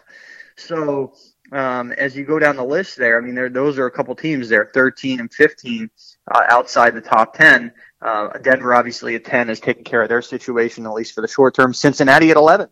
So 0.62 1.14
um, 1.52 1.92
as 1.92 2.16
you 2.16 2.24
go 2.24 2.38
down 2.38 2.56
the 2.56 2.64
list 2.64 2.96
there, 2.96 3.18
I 3.18 3.20
mean, 3.20 3.34
there 3.34 3.48
those 3.48 3.78
are 3.78 3.86
a 3.86 3.90
couple 3.90 4.14
teams 4.14 4.48
there, 4.48 4.70
13 4.72 5.20
and 5.20 5.32
15 5.32 5.90
uh, 6.30 6.42
outside 6.48 6.94
the 6.94 7.00
top 7.00 7.34
10. 7.34 7.72
Uh, 8.00 8.28
Denver, 8.38 8.74
obviously, 8.74 9.14
at 9.14 9.24
10 9.24 9.50
is 9.50 9.60
taking 9.60 9.84
care 9.84 10.02
of 10.02 10.08
their 10.08 10.22
situation, 10.22 10.86
at 10.86 10.92
least 10.92 11.14
for 11.14 11.20
the 11.20 11.28
short 11.28 11.54
term. 11.54 11.74
Cincinnati 11.74 12.30
at 12.30 12.36
11. 12.36 12.68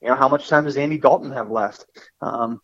You 0.00 0.08
know, 0.08 0.16
how 0.16 0.28
much 0.28 0.48
time 0.48 0.64
does 0.64 0.76
Andy 0.76 0.98
Dalton 0.98 1.30
have 1.32 1.50
left? 1.50 1.86
Um, 2.20 2.60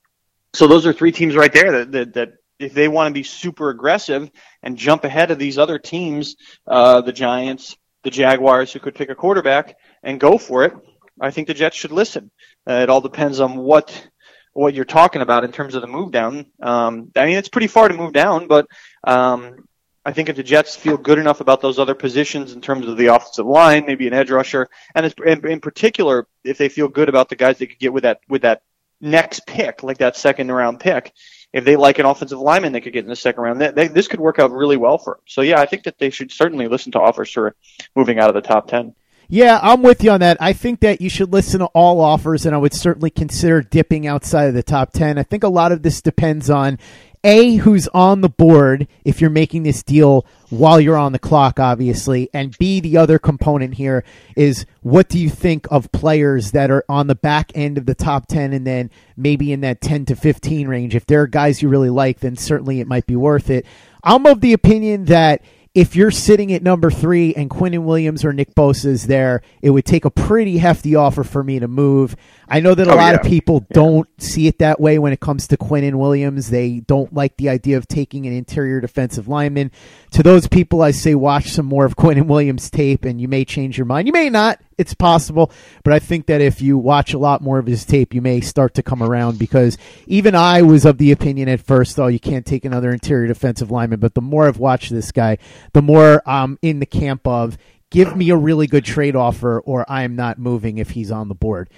so 0.55 0.67
those 0.67 0.87
are 0.87 0.93
three 0.93 1.13
teams 1.13 1.37
right 1.37 1.53
there 1.53 1.73
that, 1.73 1.93
that, 1.93 2.15
that 2.15 2.33
if 2.59 2.75
they 2.75 2.89
want 2.89 3.09
to 3.09 3.15
be 3.15 3.23
super 3.23 3.71
aggressive 3.71 4.31
and 4.63 4.77
jump 4.77 5.05
ahead 5.05 5.31
of 5.31 5.39
these 5.39 5.59
other 5.59 5.79
teams, 5.79 6.37
uh, 6.67 7.01
the 7.03 7.13
Giants, 7.13 7.77
the 8.03 8.11
Jaguars, 8.11 8.73
who 8.73 8.81
could 8.81 8.95
pick 8.95 9.11
a 9.11 9.15
quarterback 9.15 9.77
and 10.03 10.19
go 10.19 10.39
for 10.39 10.65
it, 10.65 10.73
I 11.21 11.31
think 11.31 11.47
the 11.47 11.55
Jets 11.55 11.77
should 11.77 11.93
listen. 11.93 12.31
Uh, 12.69 12.75
it 12.75 12.91
all 12.91 13.01
depends 13.01 13.41
on 13.41 13.57
what 13.57 14.09
what 14.53 14.75
you're 14.75 14.85
talking 14.85 15.23
about 15.23 15.45
in 15.45 15.53
terms 15.53 15.75
of 15.75 15.83
the 15.83 15.89
move 15.89 16.11
down. 16.11 16.47
Um, 16.61 17.11
I 17.17 17.27
mean, 17.27 17.37
it's 17.37 17.49
pretty 17.49 17.67
far 17.67 17.89
to 17.89 17.95
move 17.95 18.13
down, 18.13 18.49
but 18.49 18.67
um, 19.05 19.69
I 20.05 20.13
think 20.13 20.29
if 20.29 20.37
the 20.37 20.43
Jets 20.43 20.75
feel 20.75 20.97
good 20.97 21.19
enough 21.19 21.41
about 21.41 21.61
those 21.61 21.79
other 21.79 21.95
positions 21.95 22.53
in 22.53 22.61
terms 22.61 22.87
of 22.89 22.97
the 22.97 23.09
offensive 23.09 23.47
line, 23.47 23.85
maybe 23.87 24.07
an 24.07 24.15
edge 24.15 24.31
rusher, 24.31 24.69
and 24.95 25.15
in 25.19 25.61
particular, 25.61 26.27
if 26.45 26.57
they 26.57 26.69
feel 26.69 26.89
good 26.89 27.09
about 27.09 27.29
the 27.29 27.37
guys 27.37 27.59
they 27.59 27.67
could 27.67 27.79
get 27.79 27.93
with 27.93 28.05
that 28.05 28.21
with 28.29 28.43
that 28.43 28.63
next 29.01 29.47
pick, 29.47 29.83
like 29.83 29.99
that 29.99 30.17
second 30.17 30.51
round 30.51 30.81
pick, 30.81 31.13
if 31.53 31.65
they 31.65 31.77
like 31.77 31.99
an 31.99 32.07
offensive 32.07 32.41
lineman 32.41 32.73
they 32.73 32.81
could 32.81 32.93
get 32.93 33.05
in 33.05 33.11
the 33.11 33.17
second 33.17 33.43
round, 33.43 33.61
they, 33.61 33.71
they, 33.71 33.89
this 33.89 34.09
could 34.09 34.21
work 34.21 34.39
out 34.39 34.51
really 34.51 34.77
well 34.77 34.99
for 34.99 35.15
them. 35.15 35.23
So 35.27 35.43
yeah, 35.43 35.61
I 35.61 35.67
think 35.67 35.85
that 35.85 35.99
they 35.99 36.11
should 36.11 36.33
certainly 36.33 36.69
listen 36.69 36.93
to 36.93 37.01
offers 37.01 37.31
for 37.31 37.55
moving 37.95 38.19
out 38.19 38.29
of 38.29 38.35
the 38.35 38.41
top 38.41 38.69
ten. 38.69 38.95
Yeah, 39.31 39.61
I'm 39.63 39.83
with 39.83 40.03
you 40.03 40.11
on 40.11 40.21
that. 40.21 40.39
I 40.41 40.55
think 40.55 40.81
that 40.81 41.03
you 41.03 41.11
should 41.11 41.35
listen 41.35 41.61
to 41.61 41.67
all 41.67 42.01
offers, 42.01 42.47
and 42.47 42.55
I 42.55 42.59
would 42.59 42.73
certainly 42.73 43.11
consider 43.11 43.61
dipping 43.61 44.07
outside 44.07 44.49
of 44.49 44.55
the 44.55 44.63
top 44.63 44.93
10. 44.93 45.19
I 45.19 45.23
think 45.23 45.45
a 45.45 45.49
lot 45.49 45.71
of 45.71 45.83
this 45.83 46.01
depends 46.01 46.49
on 46.49 46.79
A, 47.23 47.57
who's 47.57 47.89
on 47.89 48.23
the 48.23 48.31
board 48.31 48.89
if 49.05 49.21
you're 49.21 49.29
making 49.29 49.65
this 49.65 49.83
deal 49.83 50.25
while 50.49 50.81
you're 50.81 50.97
on 50.97 51.13
the 51.13 51.19
clock, 51.19 51.61
obviously, 51.61 52.31
and 52.33 52.57
B, 52.57 52.81
the 52.81 52.97
other 52.97 53.19
component 53.19 53.75
here 53.75 54.03
is 54.35 54.65
what 54.81 55.11
do 55.11 55.19
you 55.19 55.29
think 55.29 55.67
of 55.71 55.93
players 55.93 56.53
that 56.53 56.71
are 56.71 56.85
on 56.89 57.07
the 57.07 57.15
back 57.15 57.53
end 57.55 57.77
of 57.77 57.85
the 57.85 57.95
top 57.95 58.29
10 58.29 58.55
and 58.55 58.67
then 58.67 58.91
maybe 59.15 59.53
in 59.53 59.61
that 59.61 59.83
10 59.83 60.07
to 60.07 60.17
15 60.17 60.69
range? 60.69 60.95
If 60.95 61.05
there 61.05 61.21
are 61.21 61.27
guys 61.27 61.61
you 61.61 61.69
really 61.69 61.91
like, 61.91 62.21
then 62.21 62.37
certainly 62.37 62.81
it 62.81 62.89
might 62.89 63.07
be 63.07 63.17
worth 63.17 63.51
it. 63.51 63.67
I'm 64.03 64.25
of 64.25 64.41
the 64.41 64.55
opinion 64.55 65.05
that 65.07 65.43
if 65.75 65.95
you're 65.95 66.11
sitting 66.11 66.53
at 66.53 66.63
number 66.63 66.91
three 66.91 67.35
and 67.35 67.51
Quinnen 67.51 67.85
Williams 67.85 68.25
or 68.25 68.33
Nick 68.33 68.55
Bosa 68.55 68.87
is 68.87 69.07
there, 69.07 69.43
it 69.63 69.71
would 69.71 69.85
take 69.85 70.05
a 70.05 70.11
pretty 70.11 70.59
hefty 70.59 70.95
offer 70.95 71.25
for 71.25 71.45
me 71.45 71.59
to 71.59 71.69
move. 71.69 72.17
I 72.51 72.61
know 72.61 72.75
that 72.75 72.87
a 72.89 72.93
Oh, 72.93 72.97
lot 72.97 73.11
yeah. 73.15 73.21
of 73.21 73.23
people 73.23 73.67
don't 73.73 74.09
see 74.21 74.47
it 74.47 74.59
that 74.61 74.81
way 74.81 74.99
when 74.99 75.13
it 75.13 75.21
comes 75.21 75.47
to 75.49 75.57
Quinnen 75.57 75.95
Williams. 75.97 76.51
They 76.51 76.81
don't 76.81 77.13
like 77.13 77.37
the 77.37 77.49
idea 77.51 77.77
of 77.77 77.87
taking 77.87 78.27
an 78.27 78.33
interior 78.33 78.81
defensive 78.81 79.29
lineman. 79.29 79.71
To 80.13 80.23
those 80.23 80.47
people, 80.49 80.81
I 80.81 80.91
say 80.93 81.15
watch 81.15 81.51
some 81.51 81.67
more 81.67 81.85
of 81.85 81.97
Quinnen 81.97 82.27
Williams 82.27 82.71
tape, 82.71 83.05
and 83.05 83.21
you 83.21 83.29
may 83.29 83.45
change 83.45 83.77
your 83.77 83.85
mind. 83.85 84.09
You 84.09 84.13
may 84.13 84.31
not. 84.31 84.61
It's 84.79 84.95
possible, 84.95 85.51
but 85.85 85.93
I 85.93 85.99
think 85.99 86.27
that 86.27 86.41
if 86.41 86.63
you 86.63 86.79
watch 86.79 87.13
a 87.13 87.19
lot 87.19 87.43
more 87.43 87.59
of 87.59 87.67
his 87.67 87.85
tape, 87.85 88.15
you 88.15 88.23
may 88.23 88.41
start 88.41 88.75
to 88.75 88.83
come 88.83 89.03
around 89.03 89.39
because 89.39 89.77
even 90.07 90.35
I 90.37 90.63
was 90.63 90.85
of 90.85 90.99
the 90.99 91.11
opinion 91.13 91.49
at 91.49 91.61
first, 91.61 91.99
oh, 91.99 92.07
you 92.07 92.21
can't 92.21 92.47
take 92.47 92.65
another 92.65 92.93
interior 92.93 93.27
defensive 93.27 93.71
lineman. 93.73 93.99
But 94.01 94.15
the 94.15 94.21
more 94.21 94.47
I've 94.47 94.59
watched 94.59 94.91
this 94.91 95.11
guy, 95.13 95.39
the 95.73 95.83
more 95.83 96.23
I'm 96.27 96.59
in 96.63 96.79
the 96.79 96.87
camp 96.87 97.27
of 97.27 97.59
give 97.91 98.17
me 98.17 98.31
a 98.31 98.37
really 98.37 98.67
good 98.69 98.85
trade 98.85 99.17
offer 99.17 99.59
or 99.61 99.85
I 99.91 100.05
am 100.05 100.15
not 100.15 100.39
moving 100.39 100.79
if 100.79 100.91
he's 100.91 101.11
on 101.11 101.29
the 101.29 101.35
board. 101.35 101.71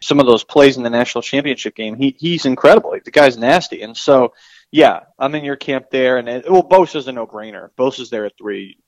Some 0.00 0.20
of 0.20 0.26
those 0.26 0.44
plays 0.44 0.76
in 0.76 0.82
the 0.82 0.90
national 0.90 1.22
championship 1.22 1.74
game, 1.74 1.96
he 1.96 2.16
he's 2.18 2.46
incredible. 2.46 2.96
The 3.04 3.10
guy's 3.10 3.36
nasty, 3.36 3.82
and 3.82 3.96
so 3.96 4.34
yeah, 4.70 5.00
I'm 5.18 5.34
in 5.34 5.44
your 5.44 5.56
camp 5.56 5.90
there. 5.90 6.18
And 6.18 6.28
it, 6.28 6.50
well, 6.50 6.62
Bosa's 6.62 7.08
a 7.08 7.12
no-brainer. 7.12 7.70
Bosa's 7.78 8.10
there 8.10 8.26
at 8.26 8.36
three, 8.36 8.78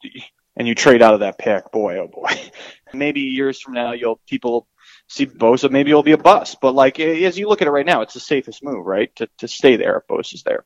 and 0.56 0.68
you 0.68 0.74
trade 0.74 1.02
out 1.02 1.14
of 1.14 1.20
that 1.20 1.38
pick. 1.38 1.70
Boy, 1.72 1.98
oh 1.98 2.08
boy. 2.08 2.30
Maybe 2.92 3.20
years 3.20 3.60
from 3.60 3.74
now, 3.74 3.92
you'll 3.92 4.20
people 4.26 4.66
see 5.08 5.26
Bosa. 5.26 5.70
Maybe 5.70 5.90
it'll 5.90 6.02
be 6.02 6.12
a 6.12 6.18
bust. 6.18 6.58
But 6.60 6.74
like 6.74 7.00
as 7.00 7.38
you 7.38 7.48
look 7.48 7.62
at 7.62 7.68
it 7.68 7.72
right 7.72 7.86
now, 7.86 8.02
it's 8.02 8.14
the 8.14 8.20
safest 8.20 8.62
move, 8.62 8.84
right? 8.84 9.14
To 9.16 9.28
to 9.38 9.48
stay 9.48 9.76
there 9.76 9.96
if 9.98 10.06
Bosa's 10.06 10.42
there. 10.42 10.64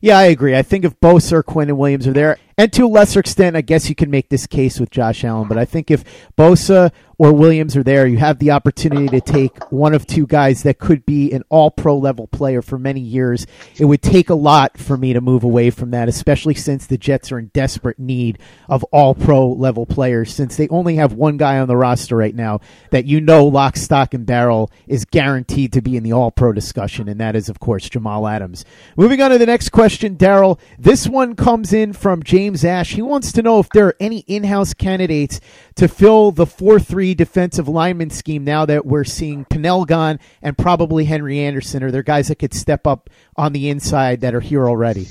Yeah, 0.00 0.18
I 0.18 0.24
agree. 0.24 0.54
I 0.54 0.62
think 0.62 0.84
if 0.84 1.00
Bosa 1.00 1.32
or 1.32 1.42
Quinnen 1.42 1.78
Williams 1.78 2.06
are 2.06 2.12
there, 2.12 2.38
and 2.56 2.72
to 2.72 2.84
a 2.84 2.88
lesser 2.88 3.20
extent, 3.20 3.56
I 3.56 3.60
guess 3.60 3.88
you 3.88 3.94
can 3.94 4.10
make 4.10 4.28
this 4.28 4.46
case 4.46 4.78
with 4.78 4.90
Josh 4.90 5.24
Allen, 5.24 5.48
but 5.48 5.58
I 5.58 5.64
think 5.64 5.90
if 5.90 6.04
Bosa 6.36 6.92
or 7.18 7.32
Williams 7.32 7.76
are 7.76 7.82
there, 7.82 8.06
you 8.06 8.18
have 8.18 8.38
the 8.38 8.50
opportunity 8.50 9.08
to 9.08 9.20
take 9.20 9.70
one 9.70 9.94
of 9.94 10.06
two 10.06 10.26
guys 10.26 10.62
that 10.64 10.78
could 10.78 11.06
be 11.06 11.32
an 11.32 11.44
all 11.48 11.70
pro 11.70 11.96
level 11.96 12.26
player 12.26 12.62
for 12.62 12.78
many 12.78 13.00
years. 13.00 13.46
It 13.76 13.84
would 13.84 14.02
take 14.02 14.30
a 14.30 14.34
lot 14.34 14.78
for 14.78 14.96
me 14.96 15.12
to 15.12 15.20
move 15.20 15.44
away 15.44 15.70
from 15.70 15.90
that, 15.92 16.08
especially 16.08 16.54
since 16.54 16.86
the 16.86 16.98
Jets 16.98 17.30
are 17.32 17.38
in 17.38 17.50
desperate 17.54 17.98
need 17.98 18.38
of 18.68 18.82
all 18.84 19.14
pro 19.14 19.48
level 19.48 19.86
players, 19.86 20.32
since 20.32 20.56
they 20.56 20.68
only 20.68 20.96
have 20.96 21.12
one 21.12 21.36
guy 21.36 21.58
on 21.58 21.68
the 21.68 21.76
roster 21.76 22.16
right 22.16 22.34
now 22.34 22.60
that 22.90 23.04
you 23.04 23.20
know 23.20 23.46
lock, 23.46 23.76
stock, 23.76 24.14
and 24.14 24.26
barrel 24.26 24.70
is 24.86 25.04
guaranteed 25.04 25.72
to 25.72 25.82
be 25.82 25.96
in 25.96 26.02
the 26.02 26.12
all 26.12 26.30
pro 26.30 26.52
discussion, 26.52 27.08
and 27.08 27.20
that 27.20 27.36
is, 27.36 27.48
of 27.48 27.60
course, 27.60 27.88
Jamal 27.88 28.26
Adams. 28.26 28.64
Moving 28.96 29.20
on 29.20 29.30
to 29.30 29.38
the 29.38 29.46
next 29.46 29.70
question, 29.70 30.16
Darryl. 30.16 30.58
This 30.78 31.06
one 31.06 31.36
comes 31.36 31.72
in 31.72 31.92
from 31.92 32.22
James 32.22 32.43
Ash. 32.64 32.92
He 32.92 33.02
wants 33.02 33.32
to 33.32 33.42
know 33.42 33.58
if 33.58 33.68
there 33.70 33.86
are 33.86 33.96
any 33.98 34.18
in 34.20 34.44
house 34.44 34.74
candidates 34.74 35.40
to 35.76 35.88
fill 35.88 36.30
the 36.30 36.46
4 36.46 36.78
3 36.78 37.14
defensive 37.14 37.68
lineman 37.68 38.10
scheme 38.10 38.44
now 38.44 38.66
that 38.66 38.84
we're 38.84 39.04
seeing 39.04 39.44
Pennel 39.46 39.86
gone 39.86 40.20
and 40.42 40.58
probably 40.58 41.04
Henry 41.04 41.40
Anderson. 41.40 41.82
Are 41.82 41.90
there 41.90 42.02
guys 42.02 42.28
that 42.28 42.38
could 42.38 42.52
step 42.52 42.86
up 42.86 43.08
on 43.36 43.52
the 43.52 43.70
inside 43.70 44.20
that 44.20 44.34
are 44.34 44.40
here 44.40 44.68
already? 44.68 45.06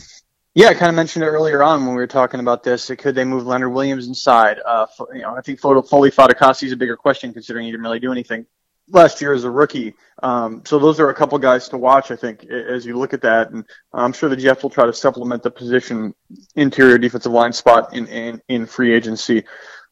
Yeah, 0.53 0.67
I 0.67 0.75
kind 0.75 0.89
of 0.89 0.95
mentioned 0.95 1.23
it 1.23 1.29
earlier 1.29 1.63
on 1.63 1.79
when 1.85 1.95
we 1.95 2.01
were 2.01 2.05
talking 2.07 2.39
about 2.39 2.63
this. 2.63 2.91
Could 2.99 3.15
they 3.15 3.23
move 3.23 3.47
Leonard 3.47 3.73
Williams 3.73 4.07
inside? 4.07 4.59
Uh, 4.63 4.85
you 5.11 5.23
know, 5.23 5.35
I 5.35 5.41
think 5.41 5.59
Fo- 5.59 5.81
Foley 5.81 6.11
Fatukasi 6.11 6.63
is 6.63 6.71
a 6.71 6.77
bigger 6.77 6.95
question 6.95 7.33
considering 7.33 7.65
he 7.65 7.71
didn't 7.71 7.83
really 7.83 7.99
do 7.99 8.11
anything 8.11 8.45
last 8.89 9.21
year 9.21 9.33
as 9.33 9.43
a 9.43 9.51
rookie. 9.51 9.95
Um, 10.21 10.61
so 10.65 10.79
those 10.79 10.99
are 10.99 11.09
a 11.09 11.13
couple 11.13 11.37
guys 11.39 11.69
to 11.69 11.77
watch, 11.77 12.11
I 12.11 12.15
think, 12.15 12.45
as 12.45 12.85
you 12.85 12.97
look 12.97 13.13
at 13.13 13.21
that. 13.21 13.51
And 13.51 13.65
I'm 13.93 14.13
sure 14.13 14.29
the 14.29 14.35
Jets 14.35 14.63
will 14.63 14.69
try 14.69 14.85
to 14.85 14.93
supplement 14.93 15.43
the 15.43 15.51
position 15.51 16.13
interior 16.55 16.97
defensive 16.97 17.31
line 17.31 17.53
spot 17.53 17.93
in, 17.93 18.07
in, 18.07 18.41
in 18.47 18.65
free 18.65 18.93
agency 18.93 19.43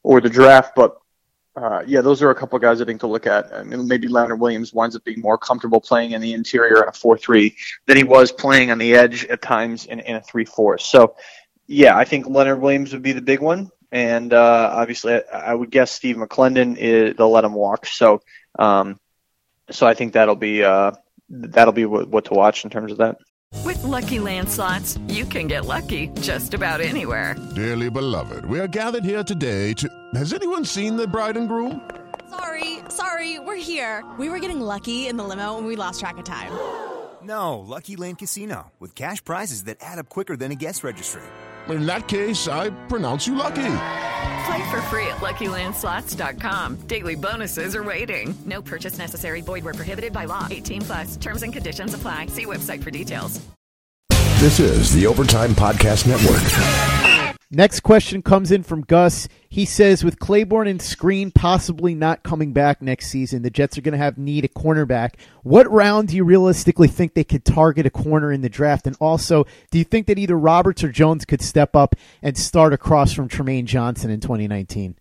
or 0.04 0.22
the 0.22 0.30
draft. 0.30 0.74
But 0.76 0.98
uh, 1.56 1.84
yeah, 1.86 2.02
those 2.02 2.22
are 2.22 2.30
a 2.30 2.36
couple 2.36 2.58
guys 2.60 2.82
I 2.82 2.86
think 2.86 3.02
to 3.02 3.08
look 3.08 3.28
at. 3.28 3.54
I 3.54 3.64
mean, 3.64 3.88
maybe 3.88 4.08
Leonard 4.08 4.40
Williams 4.40 4.74
winds 4.74 4.96
up 4.96 5.04
being 5.04 5.20
more 5.20 5.38
comfortable 5.38 5.82
playing 5.82 6.12
in 6.12 6.22
the 6.22 6.34
interior 6.34 6.82
in 6.82 6.88
a 6.88 6.92
4-3 6.92 7.54
than 7.88 7.98
he 7.98 8.04
was 8.04 8.32
playing 8.32 8.72
on 8.72 8.78
the 8.78 8.94
edge 8.96 9.26
at 9.26 9.42
times 9.42 9.86
in, 9.86 10.00
in 10.00 10.16
a 10.16 10.22
3-4. 10.22 10.80
So, 10.80 11.16
yeah, 11.68 11.98
I 11.98 12.06
think 12.06 12.28
Leonard 12.28 12.62
Williams 12.62 12.94
would 12.94 13.02
be 13.02 13.12
the 13.12 13.22
big 13.22 13.42
one. 13.42 13.70
And 13.92 14.32
uh, 14.32 14.72
obviously, 14.74 15.16
I, 15.16 15.52
I 15.52 15.54
would 15.54 15.70
guess 15.70 15.92
Steve 15.92 16.16
McClendon 16.16 16.78
is 16.78 17.16
they'll 17.18 17.30
let 17.30 17.44
him 17.44 17.54
walk. 17.54 17.86
So, 17.86 18.22
um, 18.60 19.00
so 19.70 19.88
I 19.88 19.94
think 19.94 20.14
that'll 20.14 20.36
be 20.36 20.64
uh, 20.64 20.92
that'll 21.30 21.74
be 21.74 21.86
what, 21.86 22.10
what 22.10 22.26
to 22.26 22.34
watch 22.34 22.64
in 22.64 22.70
terms 22.70 22.92
of 22.92 22.98
that. 23.00 23.18
With 23.66 23.84
Lucky 23.84 24.20
Land 24.20 24.50
slots, 24.50 24.98
you 25.08 25.26
can 25.26 25.48
get 25.48 25.66
lucky 25.66 26.08
just 26.22 26.54
about 26.54 26.82
anywhere. 26.82 27.36
Dearly 27.56 27.90
beloved, 27.90 28.46
we 28.46 28.60
are 28.60 28.68
gathered 28.68 29.04
here 29.04 29.24
today 29.24 29.74
to. 29.74 29.90
Has 30.16 30.34
anyone 30.34 30.66
seen 30.66 30.96
the 30.96 31.08
bride 31.08 31.38
and 31.38 31.48
groom? 31.48 31.90
Sorry, 32.30 32.80
sorry, 32.88 33.40
we're 33.40 33.56
here. 33.62 34.06
We 34.18 34.30
were 34.30 34.40
getting 34.40 34.62
lucky 34.62 35.08
in 35.08 35.18
the 35.18 35.24
limo 35.24 35.58
and 35.58 35.68
we 35.68 35.76
lost 35.76 36.00
track 36.00 36.18
of 36.18 36.24
time. 36.24 36.52
No, 37.24 37.60
Lucky 37.60 37.98
Land 37.98 38.18
Casino 38.18 38.72
with 38.80 38.96
cash 38.96 39.24
prizes 39.24 39.66
that 39.66 39.78
add 39.80 40.00
up 40.00 40.10
quicker 40.10 40.36
than 40.36 40.52
a 40.52 40.56
guest 40.56 40.84
registry. 40.84 41.22
In 41.70 41.86
that 41.86 42.08
case, 42.08 42.48
I 42.48 42.72
pronounce 42.88 43.28
you 43.28 43.36
lucky. 43.36 43.62
Play 44.46 44.72
for 44.72 44.82
free 44.84 45.08
at 45.08 45.18
LuckyLandSlots.com. 45.18 46.76
Daily 46.88 47.16
bonuses 47.16 47.76
are 47.76 47.84
waiting. 47.84 48.34
No 48.46 48.62
purchase 48.62 48.98
necessary. 48.98 49.42
Void 49.42 49.64
where 49.64 49.74
prohibited 49.74 50.14
by 50.14 50.26
law. 50.26 50.48
18 50.50 50.82
plus. 50.82 51.18
Terms 51.18 51.44
and 51.44 51.54
conditions 51.54 51.94
apply. 51.94 52.28
See 52.28 52.46
website 52.46 52.82
for 52.84 52.92
details. 52.92 53.42
This 54.40 54.60
is 54.60 54.92
the 54.92 55.06
Overtime 55.06 55.52
Podcast 55.52 56.08
Network. 56.08 57.01
Next 57.54 57.82
question 57.82 58.22
comes 58.22 58.50
in 58.50 58.64
from 58.64 58.80
Gus. 58.80 59.28
He 59.50 59.66
says, 59.66 60.06
with 60.06 60.20
Claiborne 60.20 60.70
and 60.70 60.80
Skrine 60.80 61.34
possibly 61.34 61.94
not 61.94 62.24
coming 62.24 62.54
back 62.54 62.82
next 62.82 63.08
season, 63.08 63.42
the 63.42 63.50
Jets 63.50 63.78
are 63.78 63.82
going 63.82 63.92
to 63.92 63.98
have 63.98 64.18
need 64.18 64.46
a 64.46 64.48
cornerback. 64.48 65.16
What 65.44 65.70
round 65.70 66.08
do 66.08 66.16
you 66.16 66.24
realistically 66.24 66.88
think 66.88 67.14
they 67.14 67.26
could 67.26 67.44
target 67.44 67.86
a 67.86 67.90
corner 67.90 68.32
in 68.32 68.40
the 68.40 68.48
draft? 68.48 68.88
And 68.88 68.96
also, 69.02 69.46
do 69.70 69.78
you 69.78 69.84
think 69.84 70.08
that 70.08 70.18
either 70.18 70.40
Roberts 70.40 70.82
or 70.82 70.94
Jones 70.94 71.26
could 71.26 71.42
step 71.42 71.76
up 71.76 71.94
and 72.22 72.38
start 72.38 72.72
across 72.72 73.12
from 73.12 73.28
Trumaine 73.28 73.66
Johnson 73.66 74.10
in 74.10 74.22
2019? 74.22 74.96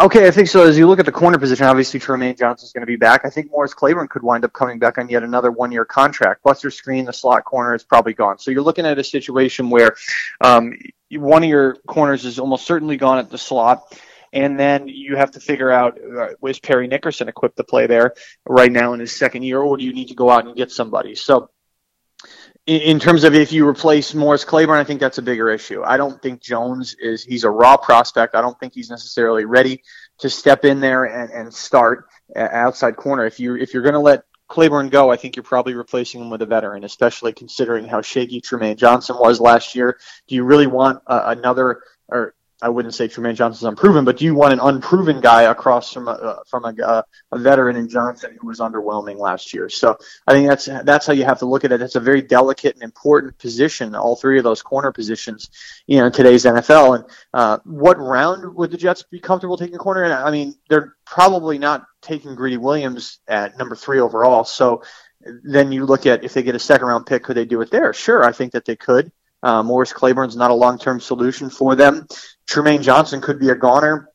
Okay, 0.00 0.28
I 0.28 0.30
think 0.30 0.46
so. 0.46 0.62
As 0.62 0.78
you 0.78 0.86
look 0.86 1.00
at 1.00 1.06
the 1.06 1.12
corner 1.12 1.38
position, 1.38 1.66
obviously 1.66 1.98
Trumaine 1.98 2.38
Johnson's 2.38 2.72
going 2.72 2.82
to 2.82 2.86
be 2.86 2.94
back. 2.94 3.22
I 3.24 3.30
think 3.30 3.50
Morris 3.50 3.74
Claiborne 3.74 4.06
could 4.06 4.22
wind 4.22 4.44
up 4.44 4.52
coming 4.52 4.78
back 4.78 4.96
on 4.96 5.08
yet 5.08 5.24
another 5.24 5.50
one-year 5.50 5.84
contract. 5.84 6.44
Buster 6.44 6.68
Skrine, 6.68 7.04
the 7.04 7.12
slot 7.12 7.44
corner, 7.44 7.74
is 7.74 7.82
probably 7.82 8.14
gone. 8.14 8.38
So 8.38 8.52
you're 8.52 8.62
looking 8.62 8.86
at 8.86 8.96
a 9.00 9.02
situation 9.02 9.70
where 9.70 9.96
um, 10.40 10.78
one 11.10 11.42
of 11.42 11.48
your 11.48 11.74
corners 11.88 12.24
is 12.24 12.38
almost 12.38 12.64
certainly 12.64 12.96
gone 12.96 13.18
at 13.18 13.28
the 13.28 13.38
slot, 13.38 13.92
and 14.32 14.56
then 14.56 14.86
you 14.86 15.16
have 15.16 15.32
to 15.32 15.40
figure 15.40 15.72
out 15.72 15.98
uh, 16.00 16.28
is 16.46 16.60
Parry 16.60 16.86
Nickerson 16.86 17.26
equipped 17.26 17.56
to 17.56 17.64
play 17.64 17.88
there 17.88 18.14
right 18.46 18.70
now 18.70 18.92
in 18.92 19.00
his 19.00 19.16
second 19.16 19.42
year, 19.42 19.58
or 19.58 19.76
do 19.76 19.82
you 19.82 19.92
need 19.92 20.08
to 20.08 20.14
go 20.14 20.30
out 20.30 20.46
and 20.46 20.54
get 20.54 20.70
somebody? 20.70 21.16
So 21.16 21.50
in, 22.68 23.00
terms 23.00 23.24
of 23.24 23.34
if 23.34 23.50
you 23.50 23.66
replace 23.66 24.14
Morris 24.14 24.44
Claiborne, 24.44 24.78
I 24.78 24.84
think 24.84 25.00
that's 25.00 25.16
a 25.16 25.22
bigger 25.22 25.48
issue. 25.48 25.82
I 25.82 25.96
don't 25.96 26.20
think 26.20 26.42
Jones 26.42 26.94
is 27.00 27.24
he's 27.24 27.44
a 27.44 27.50
raw 27.50 27.78
prospect. 27.78 28.34
I 28.34 28.42
don't 28.42 28.58
think 28.60 28.74
he's 28.74 28.90
necessarily 28.90 29.46
ready 29.46 29.82
to 30.18 30.28
step 30.28 30.66
in 30.66 30.80
there 30.80 31.04
and, 31.04 31.32
and 31.32 31.54
start 31.54 32.08
outside 32.36 32.96
corner. 32.96 33.24
If 33.24 33.40
you 33.40 33.56
if 33.56 33.72
you're 33.72 33.82
going 33.82 33.94
to 33.94 34.00
let 34.00 34.24
Claiborne 34.48 34.90
go, 34.90 35.10
I 35.10 35.16
think 35.16 35.34
you're 35.34 35.44
probably 35.44 35.74
replacing 35.74 36.20
him 36.20 36.28
with 36.28 36.42
a 36.42 36.46
veteran, 36.46 36.84
especially 36.84 37.32
considering 37.32 37.86
how 37.86 38.02
shaky 38.02 38.42
Trumaine 38.42 38.76
Johnson 38.76 39.16
was 39.18 39.40
last 39.40 39.74
year. 39.74 39.98
Do 40.26 40.34
you 40.34 40.44
really 40.44 40.66
want 40.66 41.02
uh, 41.06 41.22
another 41.26 41.80
or 42.08 42.34
I 42.60 42.68
wouldn't 42.68 42.94
say 42.94 43.06
Trumaine 43.06 43.36
Johnson's 43.36 43.68
unproven, 43.68 44.04
but 44.04 44.16
do 44.16 44.24
you 44.24 44.34
want 44.34 44.52
an 44.52 44.58
unproven 44.60 45.20
guy 45.20 45.42
across 45.42 45.92
from 45.92 46.08
a, 46.08 46.12
uh, 46.12 46.38
from 46.48 46.64
a, 46.64 46.74
uh, 46.82 47.02
a 47.30 47.38
veteran 47.38 47.76
in 47.76 47.88
Johnson 47.88 48.36
who 48.40 48.48
was 48.48 48.58
underwhelming 48.58 49.16
last 49.16 49.54
year? 49.54 49.68
So 49.68 49.96
I 50.26 50.32
think 50.32 50.48
that's 50.48 50.64
that's 50.84 51.06
how 51.06 51.12
you 51.12 51.24
have 51.24 51.38
to 51.38 51.46
look 51.46 51.64
at 51.64 51.70
it. 51.70 51.80
It's 51.80 51.94
a 51.94 52.00
very 52.00 52.20
delicate 52.20 52.74
and 52.74 52.82
important 52.82 53.38
position. 53.38 53.94
All 53.94 54.16
three 54.16 54.38
of 54.38 54.44
those 54.44 54.60
corner 54.60 54.90
positions, 54.90 55.50
you 55.86 55.98
know, 55.98 56.06
in 56.06 56.12
today's 56.12 56.44
NFL. 56.44 56.96
And 56.96 57.04
uh, 57.32 57.58
what 57.64 57.96
round 57.98 58.54
would 58.56 58.72
the 58.72 58.76
Jets 58.76 59.04
be 59.04 59.20
comfortable 59.20 59.56
taking 59.56 59.76
a 59.76 59.78
corner? 59.78 60.04
I 60.12 60.30
mean, 60.32 60.56
they're 60.68 60.96
probably 61.06 61.58
not 61.58 61.86
taking 62.02 62.34
Greedy 62.34 62.56
Williams 62.56 63.20
at 63.28 63.56
number 63.56 63.76
three 63.76 64.00
overall. 64.00 64.42
So 64.42 64.82
then 65.44 65.70
you 65.70 65.86
look 65.86 66.06
at 66.06 66.24
if 66.24 66.34
they 66.34 66.42
get 66.42 66.56
a 66.56 66.60
second 66.60 66.88
round 66.88 67.06
pick, 67.06 67.22
could 67.22 67.36
they 67.36 67.44
do 67.44 67.60
it 67.60 67.70
there? 67.70 67.92
Sure, 67.92 68.24
I 68.24 68.32
think 68.32 68.52
that 68.52 68.64
they 68.64 68.76
could. 68.76 69.12
Uh, 69.42 69.62
Morris 69.62 69.92
Claiborne's 69.92 70.36
not 70.36 70.50
a 70.50 70.54
long 70.54 70.78
term 70.78 71.00
solution 71.00 71.50
for 71.50 71.76
them. 71.76 72.06
Trumaine 72.48 72.82
Johnson 72.82 73.20
could 73.20 73.38
be 73.38 73.50
a 73.50 73.54
goner 73.54 74.10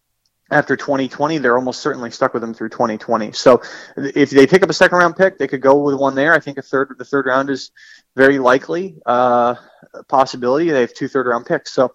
after 0.52 0.76
2020. 0.76 1.38
They're 1.38 1.58
almost 1.58 1.82
certainly 1.82 2.12
stuck 2.12 2.34
with 2.34 2.44
him 2.44 2.54
through 2.54 2.70
2020. 2.70 3.32
So 3.32 3.62
if 3.96 4.32
they 4.32 4.48
pick 4.48 4.64
up 4.64 4.70
a 4.70 4.74
second 4.74 4.98
round 4.98 5.16
pick, 5.16 5.38
they 5.38 5.48
could 5.48 5.62
go 5.62 5.78
with 5.78 5.96
one 5.96 6.16
there. 6.16 6.34
I 6.34 6.40
think 6.40 6.58
a 6.58 6.62
third, 6.62 6.96
the 6.98 7.06
third 7.06 7.28
round 7.28 7.50
is 7.50 7.72
very 8.16 8.40
likely 8.40 8.96
uh, 9.06 9.56
possibility. 10.08 10.70
They 10.70 10.82
have 10.82 10.94
two 10.94 11.08
third 11.08 11.28
round 11.28 11.46
picks. 11.46 11.72
So 11.72 11.94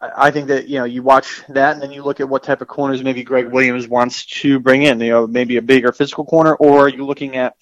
I 0.00 0.30
think 0.30 0.48
that 0.48 0.66
you 0.66 0.78
know 0.78 0.84
you 0.84 1.02
watch 1.02 1.42
that 1.50 1.74
and 1.74 1.82
then 1.82 1.90
you 1.90 2.02
look 2.02 2.20
at 2.20 2.28
what 2.28 2.42
type 2.42 2.62
of 2.62 2.68
corners 2.68 3.02
maybe 3.02 3.22
Gregg 3.22 3.48
Williams 3.48 3.86
wants 3.86 4.24
to 4.26 4.58
bring 4.58 4.82
in. 4.84 4.98
You 5.00 5.10
know, 5.10 5.26
maybe 5.26 5.58
a 5.58 5.62
bigger 5.62 5.92
physical 5.92 6.24
corner, 6.24 6.54
or 6.54 6.86
are 6.86 6.88
you 6.88 7.04
looking 7.04 7.36
at 7.36 7.54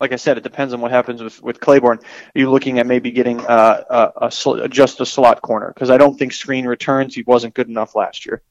like 0.00 0.12
I 0.12 0.16
said, 0.16 0.36
it 0.36 0.42
depends 0.42 0.74
on 0.74 0.80
what 0.80 0.90
happens 0.90 1.22
with, 1.22 1.42
with 1.42 1.60
Claiborne. 1.60 1.98
Are 1.98 2.38
you 2.38 2.50
looking 2.50 2.78
at 2.78 2.86
maybe 2.86 3.10
getting 3.10 3.40
uh, 3.40 4.10
a, 4.16 4.26
a, 4.26 4.68
just 4.68 5.00
a 5.00 5.06
slot 5.06 5.40
corner? 5.42 5.68
Because 5.68 5.90
I 5.90 5.96
don't 5.96 6.18
think 6.18 6.32
Skrine 6.32 6.66
returns. 6.66 7.14
He 7.14 7.22
wasn't 7.22 7.54
good 7.54 7.68
enough 7.68 7.94
last 7.94 8.26
year. 8.26 8.42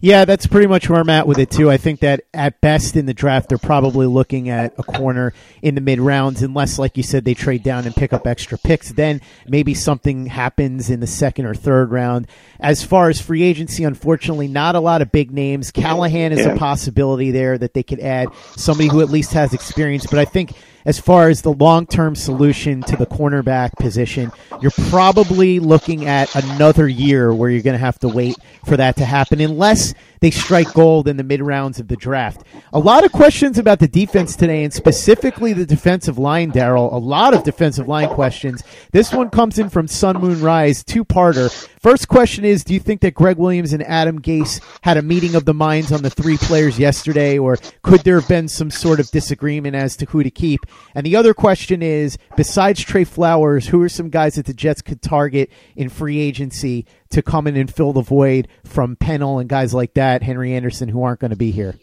Yeah, 0.00 0.24
that's 0.26 0.46
pretty 0.46 0.68
much 0.68 0.88
where 0.88 1.00
I'm 1.00 1.10
at 1.10 1.26
with 1.26 1.38
it 1.40 1.50
too. 1.50 1.68
I 1.68 1.76
think 1.76 2.00
that 2.00 2.20
at 2.32 2.60
best 2.60 2.94
in 2.94 3.06
the 3.06 3.14
draft, 3.14 3.48
they're 3.48 3.58
probably 3.58 4.06
looking 4.06 4.48
at 4.48 4.72
a 4.78 4.84
corner 4.84 5.32
in 5.60 5.74
the 5.74 5.80
mid 5.80 5.98
rounds, 5.98 6.40
unless, 6.40 6.78
like 6.78 6.96
you 6.96 7.02
said, 7.02 7.24
they 7.24 7.34
trade 7.34 7.64
down 7.64 7.84
and 7.84 7.96
pick 7.96 8.12
up 8.12 8.24
extra 8.24 8.58
picks. 8.58 8.92
Then 8.92 9.20
maybe 9.48 9.74
something 9.74 10.26
happens 10.26 10.88
in 10.88 11.00
the 11.00 11.08
second 11.08 11.46
or 11.46 11.54
third 11.54 11.90
round. 11.90 12.28
As 12.60 12.84
far 12.84 13.08
as 13.08 13.20
free 13.20 13.42
agency, 13.42 13.82
unfortunately, 13.82 14.46
not 14.46 14.76
a 14.76 14.80
lot 14.80 15.02
of 15.02 15.10
big 15.10 15.32
names. 15.32 15.72
Callahan 15.72 16.30
is 16.30 16.46
Yeah. 16.46 16.52
a 16.52 16.56
possibility 16.56 17.32
there 17.32 17.58
that 17.58 17.74
they 17.74 17.82
could 17.82 17.98
add 17.98 18.28
somebody 18.54 18.88
who 18.88 19.00
at 19.00 19.10
least 19.10 19.32
has 19.32 19.52
experience, 19.52 20.06
but 20.06 20.20
I 20.20 20.24
think 20.26 20.52
as 20.88 20.98
far 20.98 21.28
as 21.28 21.42
the 21.42 21.52
long 21.52 21.86
term 21.86 22.14
solution 22.14 22.80
to 22.80 22.96
the 22.96 23.04
cornerback 23.04 23.74
position, 23.74 24.32
you're 24.62 24.70
probably 24.88 25.60
looking 25.60 26.06
at 26.06 26.34
another 26.34 26.88
year 26.88 27.34
where 27.34 27.50
you're 27.50 27.60
going 27.60 27.74
to 27.74 27.78
have 27.78 27.98
to 27.98 28.08
wait 28.08 28.36
for 28.64 28.74
that 28.78 28.96
to 28.96 29.04
happen 29.04 29.38
unless 29.38 29.92
they 30.20 30.30
strike 30.30 30.72
gold 30.72 31.06
in 31.06 31.18
the 31.18 31.22
mid 31.22 31.42
rounds 31.42 31.78
of 31.78 31.88
the 31.88 31.96
draft. 31.96 32.42
A 32.72 32.78
lot 32.78 33.04
of 33.04 33.12
questions 33.12 33.58
about 33.58 33.80
the 33.80 33.86
defense 33.86 34.34
today, 34.34 34.64
and 34.64 34.72
specifically 34.72 35.52
the 35.52 35.66
defensive 35.66 36.16
line, 36.16 36.52
Darryl. 36.52 36.90
A 36.90 36.96
lot 36.96 37.34
of 37.34 37.44
defensive 37.44 37.86
line 37.86 38.08
questions. 38.08 38.64
This 38.90 39.12
one 39.12 39.28
comes 39.28 39.58
in 39.58 39.68
from 39.68 39.88
Sun 39.88 40.22
Moon 40.22 40.40
Rise, 40.40 40.82
two 40.82 41.04
parter. 41.04 41.68
First 41.88 42.08
question 42.08 42.44
is 42.44 42.64
Do 42.64 42.74
you 42.74 42.80
think 42.80 43.00
that 43.00 43.14
Gregg 43.14 43.38
Williams 43.38 43.72
and 43.72 43.82
Adam 43.82 44.20
Gase 44.20 44.60
had 44.82 44.98
a 44.98 45.02
meeting 45.02 45.34
of 45.34 45.46
the 45.46 45.54
minds 45.54 45.90
on 45.90 46.02
the 46.02 46.10
three 46.10 46.36
players 46.36 46.78
yesterday, 46.78 47.38
or 47.38 47.56
could 47.80 48.02
there 48.02 48.20
have 48.20 48.28
been 48.28 48.46
some 48.46 48.70
sort 48.70 49.00
of 49.00 49.10
disagreement 49.10 49.74
as 49.74 49.96
to 49.96 50.04
who 50.04 50.22
to 50.22 50.30
keep? 50.30 50.60
And 50.94 51.06
the 51.06 51.16
other 51.16 51.32
question 51.32 51.80
is 51.80 52.18
besides 52.36 52.82
Trey 52.82 53.04
Flowers, 53.04 53.68
who 53.68 53.80
are 53.80 53.88
some 53.88 54.10
guys 54.10 54.34
that 54.34 54.44
the 54.44 54.52
Jets 54.52 54.82
could 54.82 55.00
target 55.00 55.50
in 55.76 55.88
free 55.88 56.18
agency 56.20 56.84
to 57.08 57.22
come 57.22 57.46
in 57.46 57.56
and 57.56 57.74
fill 57.74 57.94
the 57.94 58.02
void 58.02 58.48
from 58.66 58.94
Pennel 58.94 59.38
and 59.38 59.48
guys 59.48 59.72
like 59.72 59.94
that, 59.94 60.22
Henry 60.22 60.52
Anderson, 60.52 60.90
who 60.90 61.02
aren't 61.02 61.20
going 61.20 61.30
to 61.30 61.38
be 61.38 61.52
here? 61.52 61.74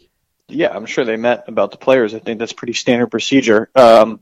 Yeah, 0.48 0.70
I'm 0.70 0.86
sure 0.86 1.04
they 1.04 1.18
met 1.18 1.46
about 1.48 1.72
the 1.72 1.78
players. 1.78 2.14
I 2.14 2.20
think 2.20 2.38
that's 2.38 2.54
pretty 2.54 2.74
standard 2.74 3.08
procedure. 3.08 3.72
Um, 3.74 4.20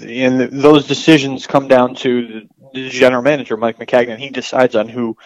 and 0.00 0.40
those 0.40 0.86
decisions 0.86 1.46
come 1.46 1.68
down 1.68 1.94
to 1.96 2.48
general 2.74 3.22
manager, 3.22 3.56
Mike 3.56 3.78
Maccagnan. 3.78 4.18
He 4.18 4.30
decides 4.30 4.74
on 4.74 4.88
who 4.88 5.16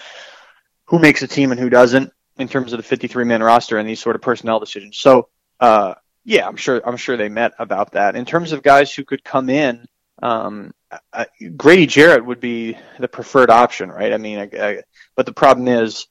who 0.87 0.99
makes 0.99 1.23
a 1.23 1.29
team 1.29 1.51
and 1.51 1.61
who 1.61 1.69
doesn't 1.69 2.13
in 2.39 2.49
terms 2.49 2.73
of 2.73 2.79
the 2.79 2.83
53 2.83 3.25
man 3.25 3.43
roster 3.43 3.79
and 3.79 3.89
these 3.89 4.01
sort 4.01 4.17
of 4.17 4.23
personnel 4.23 4.61
decisions. 4.61 4.97
So, 4.97 5.29
uh, 5.61 5.95
yeah, 6.25 6.47
I'm 6.47 6.57
sure 6.57 6.81
I'm 6.85 6.97
sure 6.97 7.17
they 7.17 7.29
met 7.29 7.53
about 7.59 7.93
that. 7.93 8.17
In 8.17 8.25
terms 8.25 8.53
of 8.53 8.63
guys 8.63 8.93
who 8.93 9.05
could 9.05 9.25
come 9.25 9.51
in, 9.51 9.87
um, 10.23 10.73
I, 11.13 11.27
Grady 11.57 11.87
Jarrett 11.87 12.25
would 12.25 12.41
be 12.41 12.77
the 12.99 13.09
preferred 13.09 13.51
option, 13.51 13.91
right? 13.91 14.13
I 14.13 14.19
mean, 14.19 14.39
I, 14.39 14.51
I, 14.61 14.83
but 15.17 15.27
the 15.27 15.33
problem 15.33 15.69
is 15.69 16.07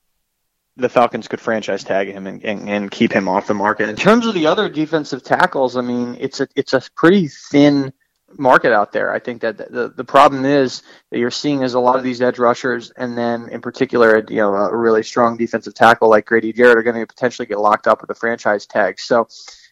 the 0.76 0.89
Falcons 0.89 1.28
could 1.28 1.41
franchise 1.41 1.84
tag 1.84 2.08
him 2.08 2.28
and, 2.28 2.43
and, 2.43 2.69
and 2.69 2.91
keep 2.91 3.12
him 3.12 3.28
off 3.28 3.47
the 3.47 3.54
market. 3.54 3.89
In 3.89 3.95
terms 3.95 4.28
of 4.28 4.36
the 4.36 4.45
other 4.45 4.69
defensive 4.69 5.23
tackles, 5.23 5.76
I 5.76 5.82
mean, 5.82 6.17
it's 6.19 6.39
a 6.39 6.47
it's 6.56 6.73
a 6.73 6.82
pretty 6.95 7.28
thin 7.28 7.93
market 8.38 8.73
out 8.73 8.91
there. 8.91 9.13
I 9.13 9.19
think 9.19 9.41
that 9.41 9.58
the 9.58 9.93
the 9.95 10.04
problem 10.04 10.45
is 10.45 10.84
that 11.12 11.19
you're 11.19 11.32
seeing 11.32 11.63
is 11.63 11.73
a 11.73 11.80
lot 11.80 11.97
of 11.97 12.04
these 12.04 12.21
edge 12.21 12.39
rushers, 12.39 12.91
and 12.91 13.17
then 13.17 13.50
in 13.50 13.62
particular, 13.62 14.23
you 14.30 14.38
know, 14.38 14.54
a 14.54 14.76
really 14.76 15.04
strong 15.04 15.38
defensive 15.38 15.73
tackle 15.73 16.10
like 16.10 16.26
Grady 16.26 16.54
Jarrett 16.54 16.78
are 16.78 16.84
going 16.84 17.00
to 17.00 17.06
potentially 17.06 17.45
get 17.45 17.60
locked 17.60 17.88
up 17.88 18.02
with 18.02 18.10
a 18.10 18.15
franchise 18.15 18.65
tag. 18.65 19.00
So. 19.00 19.28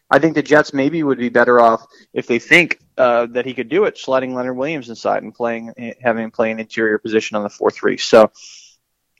I 0.08 0.20
think 0.20 0.36
the 0.36 0.42
Jets 0.42 0.72
maybe 0.72 1.02
would 1.02 1.18
be 1.18 1.30
better 1.30 1.58
off 1.58 1.84
if 2.12 2.28
they 2.28 2.38
think 2.38 2.78
uh, 2.96 3.26
that 3.32 3.44
he 3.44 3.54
could 3.54 3.68
do 3.68 3.86
it, 3.86 3.98
sliding 3.98 4.36
Leonard 4.36 4.56
Williams 4.56 4.88
inside 4.88 5.24
and 5.24 5.34
playing, 5.34 5.74
having 6.00 6.22
him 6.22 6.30
play 6.30 6.52
an 6.52 6.60
interior 6.60 6.98
position 6.98 7.36
on 7.36 7.42
the 7.42 7.50
four 7.50 7.72
three. 7.72 7.96
So, 7.96 8.30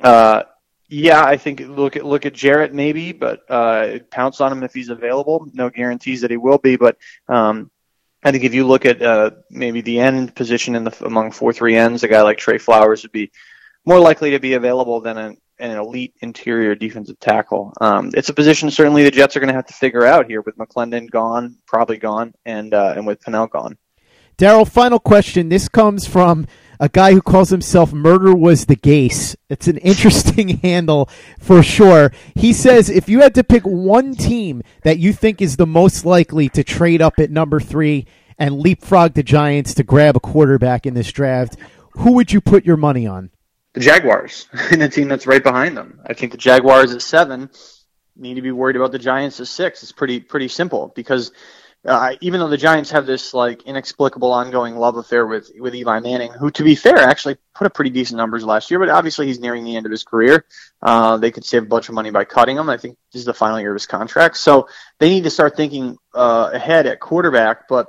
uh, 0.00 0.44
yeah, 0.88 1.24
I 1.24 1.38
think 1.38 1.58
look 1.58 1.96
at 1.96 2.04
look 2.04 2.24
at 2.24 2.34
Jarrett 2.34 2.72
maybe, 2.72 3.10
but 3.10 3.42
uh, 3.50 3.98
pounce 4.12 4.40
on 4.40 4.52
him 4.52 4.62
if 4.62 4.72
he's 4.72 4.88
available. 4.88 5.48
No 5.52 5.70
guarantees 5.70 6.20
that 6.20 6.30
he 6.30 6.36
will 6.36 6.58
be, 6.58 6.76
but 6.76 6.96
um, 7.26 7.68
I 8.26 8.32
think 8.32 8.42
if 8.42 8.52
you 8.52 8.66
look 8.66 8.84
at 8.84 9.00
uh, 9.00 9.30
maybe 9.50 9.82
the 9.82 10.00
end 10.00 10.34
position 10.34 10.74
in 10.74 10.82
the 10.82 11.06
among 11.06 11.30
four 11.30 11.52
three 11.52 11.76
ends, 11.76 12.02
a 12.02 12.08
guy 12.08 12.22
like 12.22 12.38
Trey 12.38 12.58
Flowers 12.58 13.04
would 13.04 13.12
be 13.12 13.30
more 13.84 14.00
likely 14.00 14.32
to 14.32 14.40
be 14.40 14.54
available 14.54 15.00
than 15.00 15.16
an, 15.16 15.36
an 15.60 15.78
elite 15.78 16.12
interior 16.22 16.74
defensive 16.74 17.20
tackle. 17.20 17.72
Um, 17.80 18.10
it's 18.14 18.28
a 18.28 18.34
position 18.34 18.68
certainly 18.72 19.04
the 19.04 19.12
Jets 19.12 19.36
are 19.36 19.40
going 19.40 19.46
to 19.46 19.54
have 19.54 19.66
to 19.66 19.74
figure 19.74 20.04
out 20.04 20.26
here 20.26 20.40
with 20.42 20.58
McClendon 20.58 21.08
gone, 21.08 21.58
probably 21.68 21.98
gone, 21.98 22.34
and 22.44 22.74
uh, 22.74 22.94
and 22.96 23.06
with 23.06 23.20
Pennel 23.20 23.46
gone. 23.46 23.78
Darryl, 24.36 24.68
final 24.68 24.98
question. 24.98 25.48
This 25.48 25.68
comes 25.68 26.04
from 26.08 26.48
a 26.80 26.88
guy 26.88 27.12
who 27.12 27.22
calls 27.22 27.50
himself 27.50 27.92
Murder 27.92 28.34
Was 28.34 28.66
the 28.66 28.76
Gase. 28.76 29.36
It's 29.48 29.68
an 29.68 29.78
interesting 29.78 30.48
handle 30.62 31.08
for 31.38 31.62
sure. 31.62 32.12
He 32.34 32.52
says 32.52 32.90
if 32.90 33.08
you 33.08 33.20
had 33.20 33.34
to 33.34 33.44
pick 33.44 33.62
one 33.64 34.14
team 34.14 34.62
that 34.82 34.98
you 34.98 35.12
think 35.12 35.40
is 35.40 35.56
the 35.56 35.66
most 35.66 36.04
likely 36.04 36.48
to 36.50 36.64
trade 36.64 37.02
up 37.02 37.14
at 37.18 37.30
number 37.30 37.60
three 37.60 38.06
and 38.38 38.58
leapfrog 38.58 39.14
the 39.14 39.22
Giants 39.22 39.74
to 39.74 39.82
grab 39.82 40.16
a 40.16 40.20
quarterback 40.20 40.86
in 40.86 40.94
this 40.94 41.10
draft, 41.12 41.56
who 41.92 42.12
would 42.12 42.32
you 42.32 42.40
put 42.40 42.66
your 42.66 42.76
money 42.76 43.06
on? 43.06 43.30
The 43.72 43.80
Jaguars 43.80 44.48
and 44.70 44.80
the 44.80 44.88
team 44.88 45.08
that's 45.08 45.26
right 45.26 45.42
behind 45.42 45.76
them. 45.76 46.00
I 46.06 46.14
think 46.14 46.32
the 46.32 46.38
Jaguars 46.38 46.92
at 46.92 47.02
seven 47.02 47.50
need 48.16 48.34
to 48.34 48.42
be 48.42 48.52
worried 48.52 48.76
about 48.76 48.92
the 48.92 48.98
Giants 48.98 49.40
at 49.40 49.46
six. 49.46 49.82
It's 49.82 49.92
pretty 49.92 50.20
pretty 50.20 50.48
simple 50.48 50.92
because 50.94 51.32
uh, 51.86 52.14
even 52.20 52.40
though 52.40 52.48
the 52.48 52.56
Giants 52.56 52.90
have 52.90 53.06
this 53.06 53.32
like 53.32 53.62
inexplicable 53.62 54.32
ongoing 54.32 54.76
love 54.76 54.96
affair 54.96 55.26
with 55.26 55.50
with 55.58 55.74
Eli 55.74 56.00
Manning, 56.00 56.32
who 56.32 56.50
to 56.50 56.64
be 56.64 56.74
fair 56.74 56.96
actually 56.98 57.36
put 57.54 57.66
up 57.66 57.74
pretty 57.74 57.90
decent 57.90 58.16
numbers 58.16 58.44
last 58.44 58.70
year, 58.70 58.80
but 58.80 58.88
obviously 58.88 59.26
he's 59.26 59.38
nearing 59.40 59.64
the 59.64 59.76
end 59.76 59.86
of 59.86 59.92
his 59.92 60.04
career. 60.04 60.44
Uh, 60.82 61.16
they 61.16 61.30
could 61.30 61.44
save 61.44 61.62
a 61.62 61.66
bunch 61.66 61.88
of 61.88 61.94
money 61.94 62.10
by 62.10 62.24
cutting 62.24 62.56
him. 62.56 62.68
I 62.68 62.76
think 62.76 62.96
this 63.12 63.20
is 63.20 63.26
the 63.26 63.34
final 63.34 63.60
year 63.60 63.70
of 63.70 63.76
his 63.76 63.86
contract, 63.86 64.36
so 64.36 64.68
they 64.98 65.08
need 65.08 65.24
to 65.24 65.30
start 65.30 65.56
thinking 65.56 65.96
uh, 66.14 66.50
ahead 66.52 66.86
at 66.86 67.00
quarterback. 67.00 67.68
But 67.68 67.88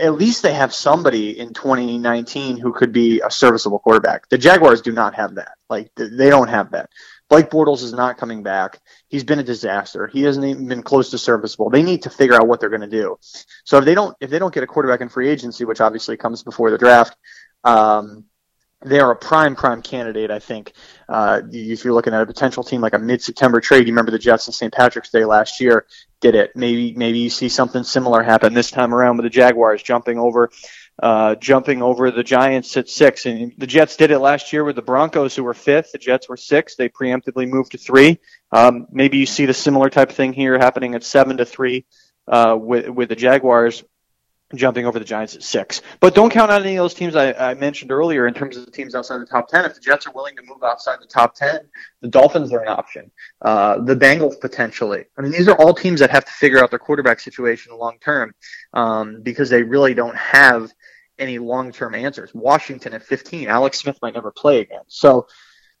at 0.00 0.14
least 0.14 0.42
they 0.42 0.54
have 0.54 0.74
somebody 0.74 1.38
in 1.38 1.54
2019 1.54 2.58
who 2.58 2.72
could 2.72 2.92
be 2.92 3.20
a 3.20 3.30
serviceable 3.30 3.78
quarterback. 3.78 4.28
The 4.28 4.38
Jaguars 4.38 4.82
do 4.82 4.92
not 4.92 5.14
have 5.14 5.36
that. 5.36 5.56
Like 5.68 5.90
they 5.96 6.30
don't 6.30 6.48
have 6.48 6.72
that. 6.72 6.90
Blake 7.28 7.50
Bortles 7.50 7.82
is 7.82 7.92
not 7.92 8.18
coming 8.18 8.42
back. 8.42 8.80
He's 9.08 9.24
been 9.24 9.38
a 9.38 9.44
disaster. 9.44 10.06
He 10.06 10.22
hasn't 10.22 10.46
even 10.46 10.68
been 10.68 10.82
close 10.82 11.10
to 11.10 11.18
serviceable. 11.18 11.70
They 11.70 11.82
need 11.82 12.02
to 12.02 12.10
figure 12.10 12.36
out 12.36 12.46
what 12.46 12.60
they're 12.60 12.70
going 12.70 12.82
to 12.82 12.86
do. 12.86 13.18
So 13.64 13.78
if 13.78 13.84
they 13.84 13.94
don't, 13.94 14.16
if 14.20 14.30
they 14.30 14.38
don't 14.38 14.54
get 14.54 14.62
a 14.62 14.66
quarterback 14.66 15.00
in 15.00 15.08
free 15.08 15.28
agency, 15.28 15.64
which 15.64 15.80
obviously 15.80 16.16
comes 16.16 16.42
before 16.42 16.70
the 16.70 16.78
draft, 16.78 17.16
um, 17.64 18.24
they 18.84 19.00
are 19.00 19.10
a 19.10 19.16
prime 19.16 19.56
prime 19.56 19.82
candidate. 19.82 20.30
I 20.30 20.38
think 20.38 20.72
uh, 21.08 21.40
if 21.50 21.84
you're 21.84 21.94
looking 21.94 22.14
at 22.14 22.22
a 22.22 22.26
potential 22.26 22.62
team 22.62 22.80
like 22.80 22.94
a 22.94 22.98
mid-September 22.98 23.60
trade, 23.60 23.86
you 23.86 23.92
remember 23.92 24.12
the 24.12 24.18
Jets 24.18 24.46
and 24.46 24.54
St. 24.54 24.72
Patrick's 24.72 25.10
Day 25.10 25.24
last 25.24 25.60
year 25.60 25.86
did 26.20 26.34
it. 26.34 26.52
Maybe 26.54 26.92
maybe 26.94 27.18
you 27.18 27.30
see 27.30 27.48
something 27.48 27.82
similar 27.82 28.22
happen 28.22 28.54
this 28.54 28.70
time 28.70 28.94
around 28.94 29.16
with 29.16 29.24
the 29.24 29.30
Jaguars 29.30 29.82
jumping 29.82 30.18
over 30.18 30.50
uh, 31.02 31.34
jumping 31.34 31.82
over 31.82 32.10
the 32.10 32.22
Giants 32.22 32.76
at 32.76 32.88
six. 32.88 33.26
And 33.26 33.52
the 33.58 33.66
Jets 33.66 33.96
did 33.96 34.10
it 34.10 34.18
last 34.18 34.52
year 34.52 34.64
with 34.64 34.76
the 34.76 34.82
Broncos, 34.82 35.36
who 35.36 35.44
were 35.44 35.54
fifth. 35.54 35.92
The 35.92 35.98
Jets 35.98 36.28
were 36.28 36.36
six. 36.36 36.76
They 36.76 36.88
preemptively 36.88 37.48
moved 37.48 37.72
to 37.72 37.78
three. 37.78 38.18
Um, 38.52 38.86
maybe 38.90 39.18
you 39.18 39.26
see 39.26 39.46
the 39.46 39.54
similar 39.54 39.90
type 39.90 40.10
of 40.10 40.16
thing 40.16 40.32
here 40.32 40.58
happening 40.58 40.94
at 40.94 41.04
seven 41.04 41.36
to 41.38 41.44
three 41.44 41.84
uh, 42.28 42.56
with 42.58 42.88
with 42.88 43.08
the 43.08 43.16
Jaguars 43.16 43.84
jumping 44.54 44.86
over 44.86 44.98
the 44.98 45.04
Giants 45.04 45.34
at 45.34 45.42
six. 45.42 45.82
But 45.98 46.14
don't 46.14 46.30
count 46.30 46.52
on 46.52 46.62
any 46.62 46.76
of 46.76 46.84
those 46.84 46.94
teams 46.94 47.16
I, 47.16 47.32
I 47.32 47.54
mentioned 47.54 47.90
earlier 47.90 48.28
in 48.28 48.34
terms 48.34 48.56
of 48.56 48.64
the 48.64 48.70
teams 48.70 48.94
outside 48.94 49.18
the 49.18 49.26
top 49.26 49.48
ten. 49.48 49.64
If 49.64 49.74
the 49.74 49.80
Jets 49.80 50.06
are 50.06 50.12
willing 50.12 50.36
to 50.36 50.42
move 50.42 50.62
outside 50.62 50.98
the 51.00 51.06
top 51.06 51.34
ten, 51.34 51.60
the 52.00 52.08
Dolphins 52.08 52.52
are 52.52 52.60
an 52.60 52.68
option. 52.68 53.10
Uh, 53.42 53.80
the 53.80 53.96
Bengals 53.96 54.40
potentially. 54.40 55.04
I 55.18 55.22
mean, 55.22 55.32
these 55.32 55.48
are 55.48 55.56
all 55.56 55.74
teams 55.74 56.00
that 56.00 56.10
have 56.10 56.24
to 56.24 56.32
figure 56.32 56.62
out 56.62 56.70
their 56.70 56.78
quarterback 56.78 57.18
situation 57.18 57.76
long 57.76 57.98
term 58.00 58.34
um, 58.72 59.20
because 59.22 59.50
they 59.50 59.62
really 59.62 59.94
don't 59.94 60.16
have 60.16 60.72
any 61.18 61.38
long 61.38 61.72
term 61.72 61.94
answers. 61.94 62.34
Washington 62.34 62.94
at 62.94 63.02
15, 63.02 63.48
Alex 63.48 63.78
Smith 63.78 63.98
might 64.02 64.14
never 64.14 64.30
play 64.30 64.60
again. 64.60 64.82
So 64.88 65.26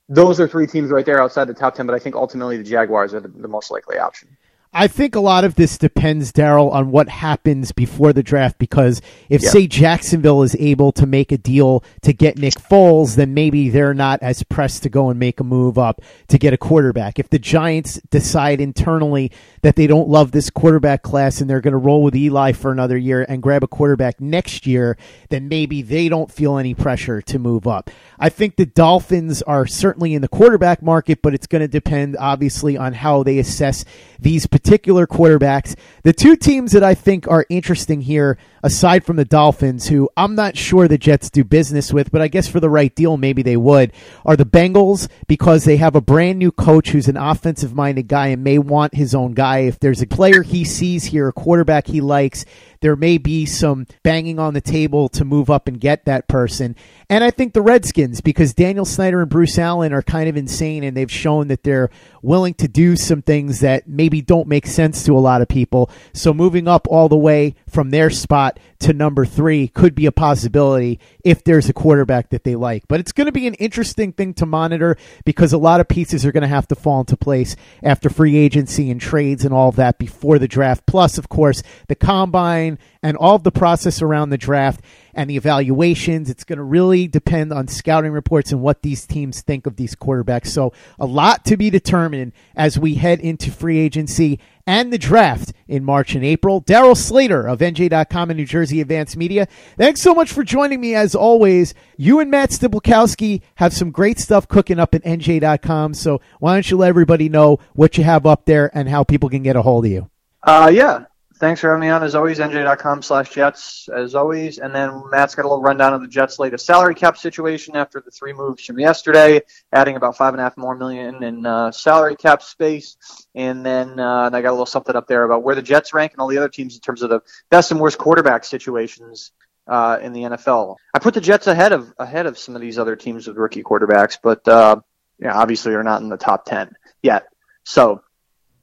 those 0.08 0.40
are 0.40 0.48
three 0.48 0.66
teams 0.66 0.90
right 0.90 1.04
there 1.04 1.20
outside 1.20 1.46
the 1.46 1.54
top 1.54 1.74
10, 1.74 1.86
but 1.86 1.94
I 1.94 1.98
think 1.98 2.14
ultimately 2.14 2.56
the 2.56 2.64
Jaguars 2.64 3.14
are 3.14 3.20
the, 3.20 3.28
the 3.28 3.48
most 3.48 3.70
likely 3.70 3.98
option. 3.98 4.36
I 4.78 4.88
think 4.88 5.14
a 5.14 5.20
lot 5.20 5.44
of 5.44 5.54
this 5.54 5.78
depends, 5.78 6.32
Darryl, 6.32 6.70
on 6.70 6.90
what 6.90 7.08
happens 7.08 7.72
before 7.72 8.12
the 8.12 8.22
draft. 8.22 8.58
Because 8.58 9.00
if, 9.30 9.42
Yeah. 9.42 9.48
say, 9.48 9.66
Jacksonville 9.66 10.42
is 10.42 10.54
able 10.60 10.92
to 10.92 11.06
make 11.06 11.32
a 11.32 11.38
deal 11.38 11.82
to 12.02 12.12
get 12.12 12.36
Nick 12.36 12.52
Foles, 12.70 13.16
then 13.16 13.32
maybe 13.32 13.70
they're 13.70 13.94
not 13.94 14.22
as 14.22 14.42
pressed 14.42 14.82
to 14.82 14.90
go 14.90 15.08
and 15.08 15.18
make 15.18 15.40
a 15.40 15.44
move 15.44 15.78
up 15.78 16.02
to 16.28 16.36
get 16.36 16.52
a 16.52 16.58
quarterback. 16.58 17.18
If 17.18 17.30
the 17.30 17.38
Giants 17.38 17.98
decide 18.10 18.60
internally 18.60 19.32
that 19.62 19.76
they 19.76 19.86
don't 19.86 20.10
love 20.10 20.32
this 20.32 20.50
quarterback 20.50 21.02
class 21.02 21.40
and 21.40 21.48
they're 21.48 21.62
going 21.62 21.72
to 21.72 21.78
roll 21.78 22.02
with 22.02 22.14
Eli 22.14 22.52
for 22.52 22.70
another 22.70 22.98
year 22.98 23.24
and 23.26 23.42
grab 23.42 23.64
a 23.64 23.68
quarterback 23.68 24.20
next 24.20 24.66
year, 24.66 24.98
then 25.30 25.48
maybe 25.48 25.80
they 25.80 26.10
don't 26.10 26.30
feel 26.30 26.58
any 26.58 26.74
pressure 26.74 27.22
to 27.22 27.38
move 27.38 27.66
up. 27.66 27.88
I 28.18 28.28
think 28.28 28.56
the 28.56 28.66
Dolphins 28.66 29.40
are 29.42 29.66
certainly 29.66 30.12
in 30.12 30.20
the 30.20 30.28
quarterback 30.28 30.82
market, 30.82 31.22
but 31.22 31.32
it's 31.32 31.46
going 31.46 31.62
to 31.62 31.68
depend, 31.68 32.14
obviously, 32.20 32.76
on 32.76 32.92
how 32.92 33.22
they 33.22 33.38
assess 33.38 33.82
these 34.20 34.46
potential 34.46 34.65
particular 34.66 35.06
quarterbacks. 35.06 35.76
The 36.02 36.12
two 36.12 36.34
teams 36.34 36.72
that 36.72 36.82
I 36.82 36.94
think 36.94 37.28
are 37.28 37.46
interesting 37.48 38.00
here, 38.00 38.36
aside 38.64 39.04
from 39.04 39.14
the 39.14 39.24
Dolphins, 39.24 39.86
who 39.86 40.10
I'm 40.16 40.34
not 40.34 40.56
sure 40.56 40.88
the 40.88 40.98
Jets 40.98 41.30
do 41.30 41.44
business 41.44 41.92
with, 41.92 42.10
but 42.10 42.20
I 42.20 42.26
guess 42.26 42.48
for 42.48 42.58
the 42.58 42.68
right 42.68 42.92
deal, 42.92 43.16
maybe 43.16 43.42
they 43.42 43.56
would, 43.56 43.92
are 44.24 44.34
the 44.34 44.44
Bengals 44.44 45.08
because 45.28 45.62
they 45.62 45.76
have 45.76 45.94
a 45.94 46.00
brand 46.00 46.40
new 46.40 46.50
coach 46.50 46.88
who's 46.88 47.06
an 47.06 47.16
offensive 47.16 47.76
minded 47.76 48.08
guy 48.08 48.28
and 48.28 48.42
may 48.42 48.58
want 48.58 48.94
his 48.94 49.14
own 49.14 49.34
guy. 49.34 49.58
If 49.60 49.78
there's 49.78 50.02
a 50.02 50.06
player 50.06 50.42
he 50.42 50.64
sees 50.64 51.04
here, 51.04 51.28
a 51.28 51.32
quarterback 51.32 51.86
he 51.86 52.00
likes, 52.00 52.44
there 52.86 52.94
may 52.94 53.18
be 53.18 53.44
some 53.44 53.84
banging 54.04 54.38
on 54.38 54.54
the 54.54 54.60
table 54.60 55.08
to 55.08 55.24
move 55.24 55.50
up 55.50 55.66
and 55.66 55.80
get 55.80 56.04
that 56.04 56.28
person. 56.28 56.76
And 57.10 57.24
I 57.24 57.32
think 57.32 57.52
the 57.52 57.60
Redskins, 57.60 58.20
because 58.20 58.54
Daniel 58.54 58.84
Snyder 58.84 59.20
and 59.20 59.28
Bruce 59.28 59.58
Allen 59.58 59.92
are 59.92 60.02
kind 60.02 60.28
of 60.28 60.36
insane 60.36 60.84
and 60.84 60.96
they've 60.96 61.10
shown 61.10 61.48
that 61.48 61.64
they're 61.64 61.90
willing 62.22 62.54
to 62.54 62.68
do 62.68 62.94
some 62.94 63.22
things 63.22 63.58
that 63.60 63.88
maybe 63.88 64.22
don't 64.22 64.46
make 64.46 64.68
sense 64.68 65.02
to 65.04 65.16
a 65.16 65.18
lot 65.18 65.42
of 65.42 65.48
people. 65.48 65.90
So 66.12 66.32
moving 66.32 66.68
up 66.68 66.86
all 66.88 67.08
the 67.08 67.16
way 67.16 67.56
from 67.68 67.90
their 67.90 68.08
spot 68.08 68.60
to 68.80 68.92
number 68.92 69.24
three 69.24 69.68
could 69.68 69.94
be 69.94 70.06
a 70.06 70.12
possibility 70.12 71.00
if 71.24 71.42
there's 71.42 71.68
a 71.68 71.72
quarterback 71.72 72.30
that 72.30 72.44
they 72.44 72.56
like. 72.56 72.86
But 72.88 73.00
it's 73.00 73.12
going 73.12 73.26
to 73.26 73.32
be 73.32 73.46
an 73.46 73.54
interesting 73.54 74.12
thing 74.12 74.34
to 74.34 74.46
monitor 74.46 74.96
because 75.24 75.52
a 75.52 75.58
lot 75.58 75.80
of 75.80 75.88
pieces 75.88 76.24
are 76.24 76.32
going 76.32 76.42
to 76.42 76.48
have 76.48 76.68
to 76.68 76.74
fall 76.74 77.00
into 77.00 77.16
place 77.16 77.56
after 77.82 78.10
free 78.10 78.36
agency 78.36 78.90
and 78.90 79.00
trades 79.00 79.44
and 79.44 79.54
all 79.54 79.68
of 79.68 79.76
that 79.76 79.98
before 79.98 80.38
the 80.38 80.48
draft. 80.48 80.86
Plus, 80.86 81.18
of 81.18 81.28
course, 81.28 81.62
the 81.88 81.94
combine 81.94 82.75
and 83.02 83.16
all 83.16 83.34
of 83.34 83.42
the 83.42 83.52
process 83.52 84.02
around 84.02 84.30
the 84.30 84.38
draft 84.38 84.80
and 85.14 85.30
the 85.30 85.36
evaluations. 85.36 86.30
It's 86.30 86.44
going 86.44 86.58
to 86.58 86.64
really 86.64 87.08
depend 87.08 87.52
on 87.52 87.68
scouting 87.68 88.12
reports 88.12 88.52
and 88.52 88.60
what 88.60 88.82
these 88.82 89.06
teams 89.06 89.40
think 89.40 89.66
of 89.66 89.76
these 89.76 89.94
quarterbacks. 89.94 90.48
So, 90.48 90.72
a 90.98 91.06
lot 91.06 91.44
to 91.46 91.56
be 91.56 91.70
determined 91.70 92.32
as 92.54 92.78
we 92.78 92.94
head 92.94 93.20
into 93.20 93.50
free 93.50 93.78
agency 93.78 94.38
and 94.66 94.92
the 94.92 94.98
draft 94.98 95.52
in 95.68 95.84
March 95.84 96.14
and 96.14 96.24
April. 96.24 96.60
Darryl 96.60 96.96
Slater 96.96 97.46
of 97.46 97.60
NJ.com 97.60 98.30
and 98.30 98.36
New 98.36 98.46
Jersey 98.46 98.80
Advanced 98.80 99.16
Media. 99.16 99.46
Thanks 99.76 100.02
so 100.02 100.14
much 100.14 100.32
for 100.32 100.42
joining 100.42 100.80
me 100.80 100.94
as 100.94 101.14
always. 101.14 101.72
You 101.96 102.20
and 102.20 102.30
Matt 102.30 102.50
Stypulkoski 102.50 103.42
have 103.56 103.72
some 103.72 103.90
great 103.90 104.18
stuff 104.18 104.48
cooking 104.48 104.80
up 104.80 104.94
at 104.94 105.04
NJ.com. 105.04 105.94
So 105.94 106.20
why 106.40 106.54
don't 106.54 106.70
you 106.70 106.76
let 106.78 106.88
everybody 106.88 107.28
know 107.28 107.60
what 107.74 107.96
you 107.96 108.04
have 108.04 108.26
up 108.26 108.44
there 108.44 108.70
and 108.76 108.88
how 108.88 109.04
people 109.04 109.28
can 109.28 109.42
get 109.42 109.56
a 109.56 109.62
hold 109.62 109.84
of 109.84 109.90
you? 109.92 110.10
Uh, 110.42 110.70
yeah. 110.72 111.04
Thanks 111.38 111.60
for 111.60 111.68
having 111.68 111.82
me 111.82 111.90
on 111.90 112.02
as 112.02 112.14
always, 112.14 112.38
nj.com 112.38 113.02
slash 113.02 113.30
Jets 113.30 113.90
as 113.94 114.14
always. 114.14 114.56
And 114.56 114.74
then 114.74 115.02
Matt's 115.10 115.34
got 115.34 115.44
a 115.44 115.48
little 115.48 115.62
rundown 115.62 115.92
of 115.92 116.00
the 116.00 116.08
Jets' 116.08 116.38
latest 116.38 116.64
salary 116.64 116.94
cap 116.94 117.18
situation 117.18 117.76
after 117.76 118.00
the 118.00 118.10
three 118.10 118.32
moves 118.32 118.64
from 118.64 118.78
yesterday, 118.78 119.42
adding 119.70 119.96
about 119.96 120.16
five 120.16 120.32
and 120.32 120.40
a 120.40 120.44
half 120.44 120.56
more 120.56 120.74
million 120.74 121.22
in 121.22 121.44
uh, 121.44 121.72
salary 121.72 122.16
cap 122.16 122.42
space. 122.42 122.96
And 123.34 123.66
then 123.66 124.00
uh, 124.00 124.30
I 124.32 124.40
got 124.40 124.48
a 124.48 124.52
little 124.52 124.64
something 124.64 124.96
up 124.96 125.08
there 125.08 125.24
about 125.24 125.42
where 125.42 125.54
the 125.54 125.60
Jets 125.60 125.92
rank 125.92 126.12
and 126.12 126.20
all 126.20 126.28
the 126.28 126.38
other 126.38 126.48
teams 126.48 126.74
in 126.74 126.80
terms 126.80 127.02
of 127.02 127.10
the 127.10 127.20
best 127.50 127.70
and 127.70 127.80
worst 127.80 127.98
quarterback 127.98 128.42
situations 128.42 129.32
uh, 129.66 129.98
in 130.00 130.14
the 130.14 130.22
NFL. 130.22 130.76
I 130.94 131.00
put 131.00 131.12
the 131.12 131.20
Jets 131.20 131.48
ahead 131.48 131.72
of 131.72 131.92
ahead 131.98 132.24
of 132.24 132.38
some 132.38 132.54
of 132.54 132.62
these 132.62 132.78
other 132.78 132.96
teams 132.96 133.26
with 133.26 133.36
rookie 133.36 133.62
quarterbacks, 133.62 134.16
but 134.22 134.46
uh, 134.48 134.80
yeah, 135.18 135.36
obviously 135.36 135.72
they're 135.72 135.82
not 135.82 136.00
in 136.00 136.08
the 136.08 136.16
top 136.16 136.46
ten 136.46 136.74
yet. 137.02 137.26
So 137.64 138.00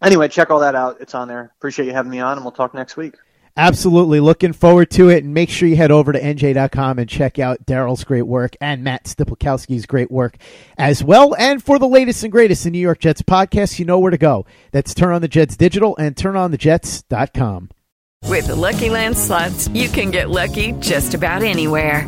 anyway, 0.03 0.27
check 0.27 0.49
all 0.49 0.59
that 0.59 0.75
out. 0.75 0.97
It's 0.99 1.15
on 1.15 1.27
there. 1.27 1.51
Appreciate 1.57 1.85
you 1.85 1.93
having 1.93 2.11
me 2.11 2.19
on, 2.19 2.37
and 2.37 2.45
we'll 2.45 2.51
talk 2.51 2.73
next 2.73 2.97
week. 2.97 3.15
Absolutely. 3.55 4.19
Looking 4.19 4.53
forward 4.53 4.89
to 4.91 5.09
it. 5.09 5.23
And 5.23 5.33
make 5.33 5.49
sure 5.49 5.67
you 5.69 5.75
head 5.75 5.91
over 5.91 6.11
to 6.11 6.19
NJ.com 6.19 6.97
and 6.97 7.07
check 7.07 7.37
out 7.37 7.65
Darryl's 7.65 8.03
great 8.03 8.23
work 8.23 8.55
and 8.59 8.83
Matt 8.83 9.05
Stypulkoski's 9.05 9.85
great 9.85 10.09
work 10.09 10.37
as 10.77 11.03
well. 11.03 11.35
And 11.37 11.63
for 11.63 11.77
the 11.77 11.87
latest 11.87 12.23
and 12.23 12.31
greatest 12.31 12.65
in 12.65 12.73
New 12.73 12.79
York 12.79 12.99
Jets 12.99 13.21
podcasts, 13.21 13.77
you 13.77 13.85
know 13.85 13.99
where 13.99 14.11
to 14.11 14.17
go. 14.17 14.45
That's 14.71 14.93
Turn 14.93 15.13
on 15.13 15.21
the 15.21 15.27
Jets 15.27 15.55
Digital 15.55 15.95
and 15.97 16.15
TurnOnTheJets.com. 16.15 17.69
With 18.27 18.47
the 18.47 18.55
Lucky 18.55 18.89
Land 18.89 19.17
slots, 19.17 19.67
you 19.67 19.89
can 19.89 20.09
get 20.09 20.29
lucky 20.29 20.71
just 20.79 21.13
about 21.13 21.43
anywhere. 21.43 22.07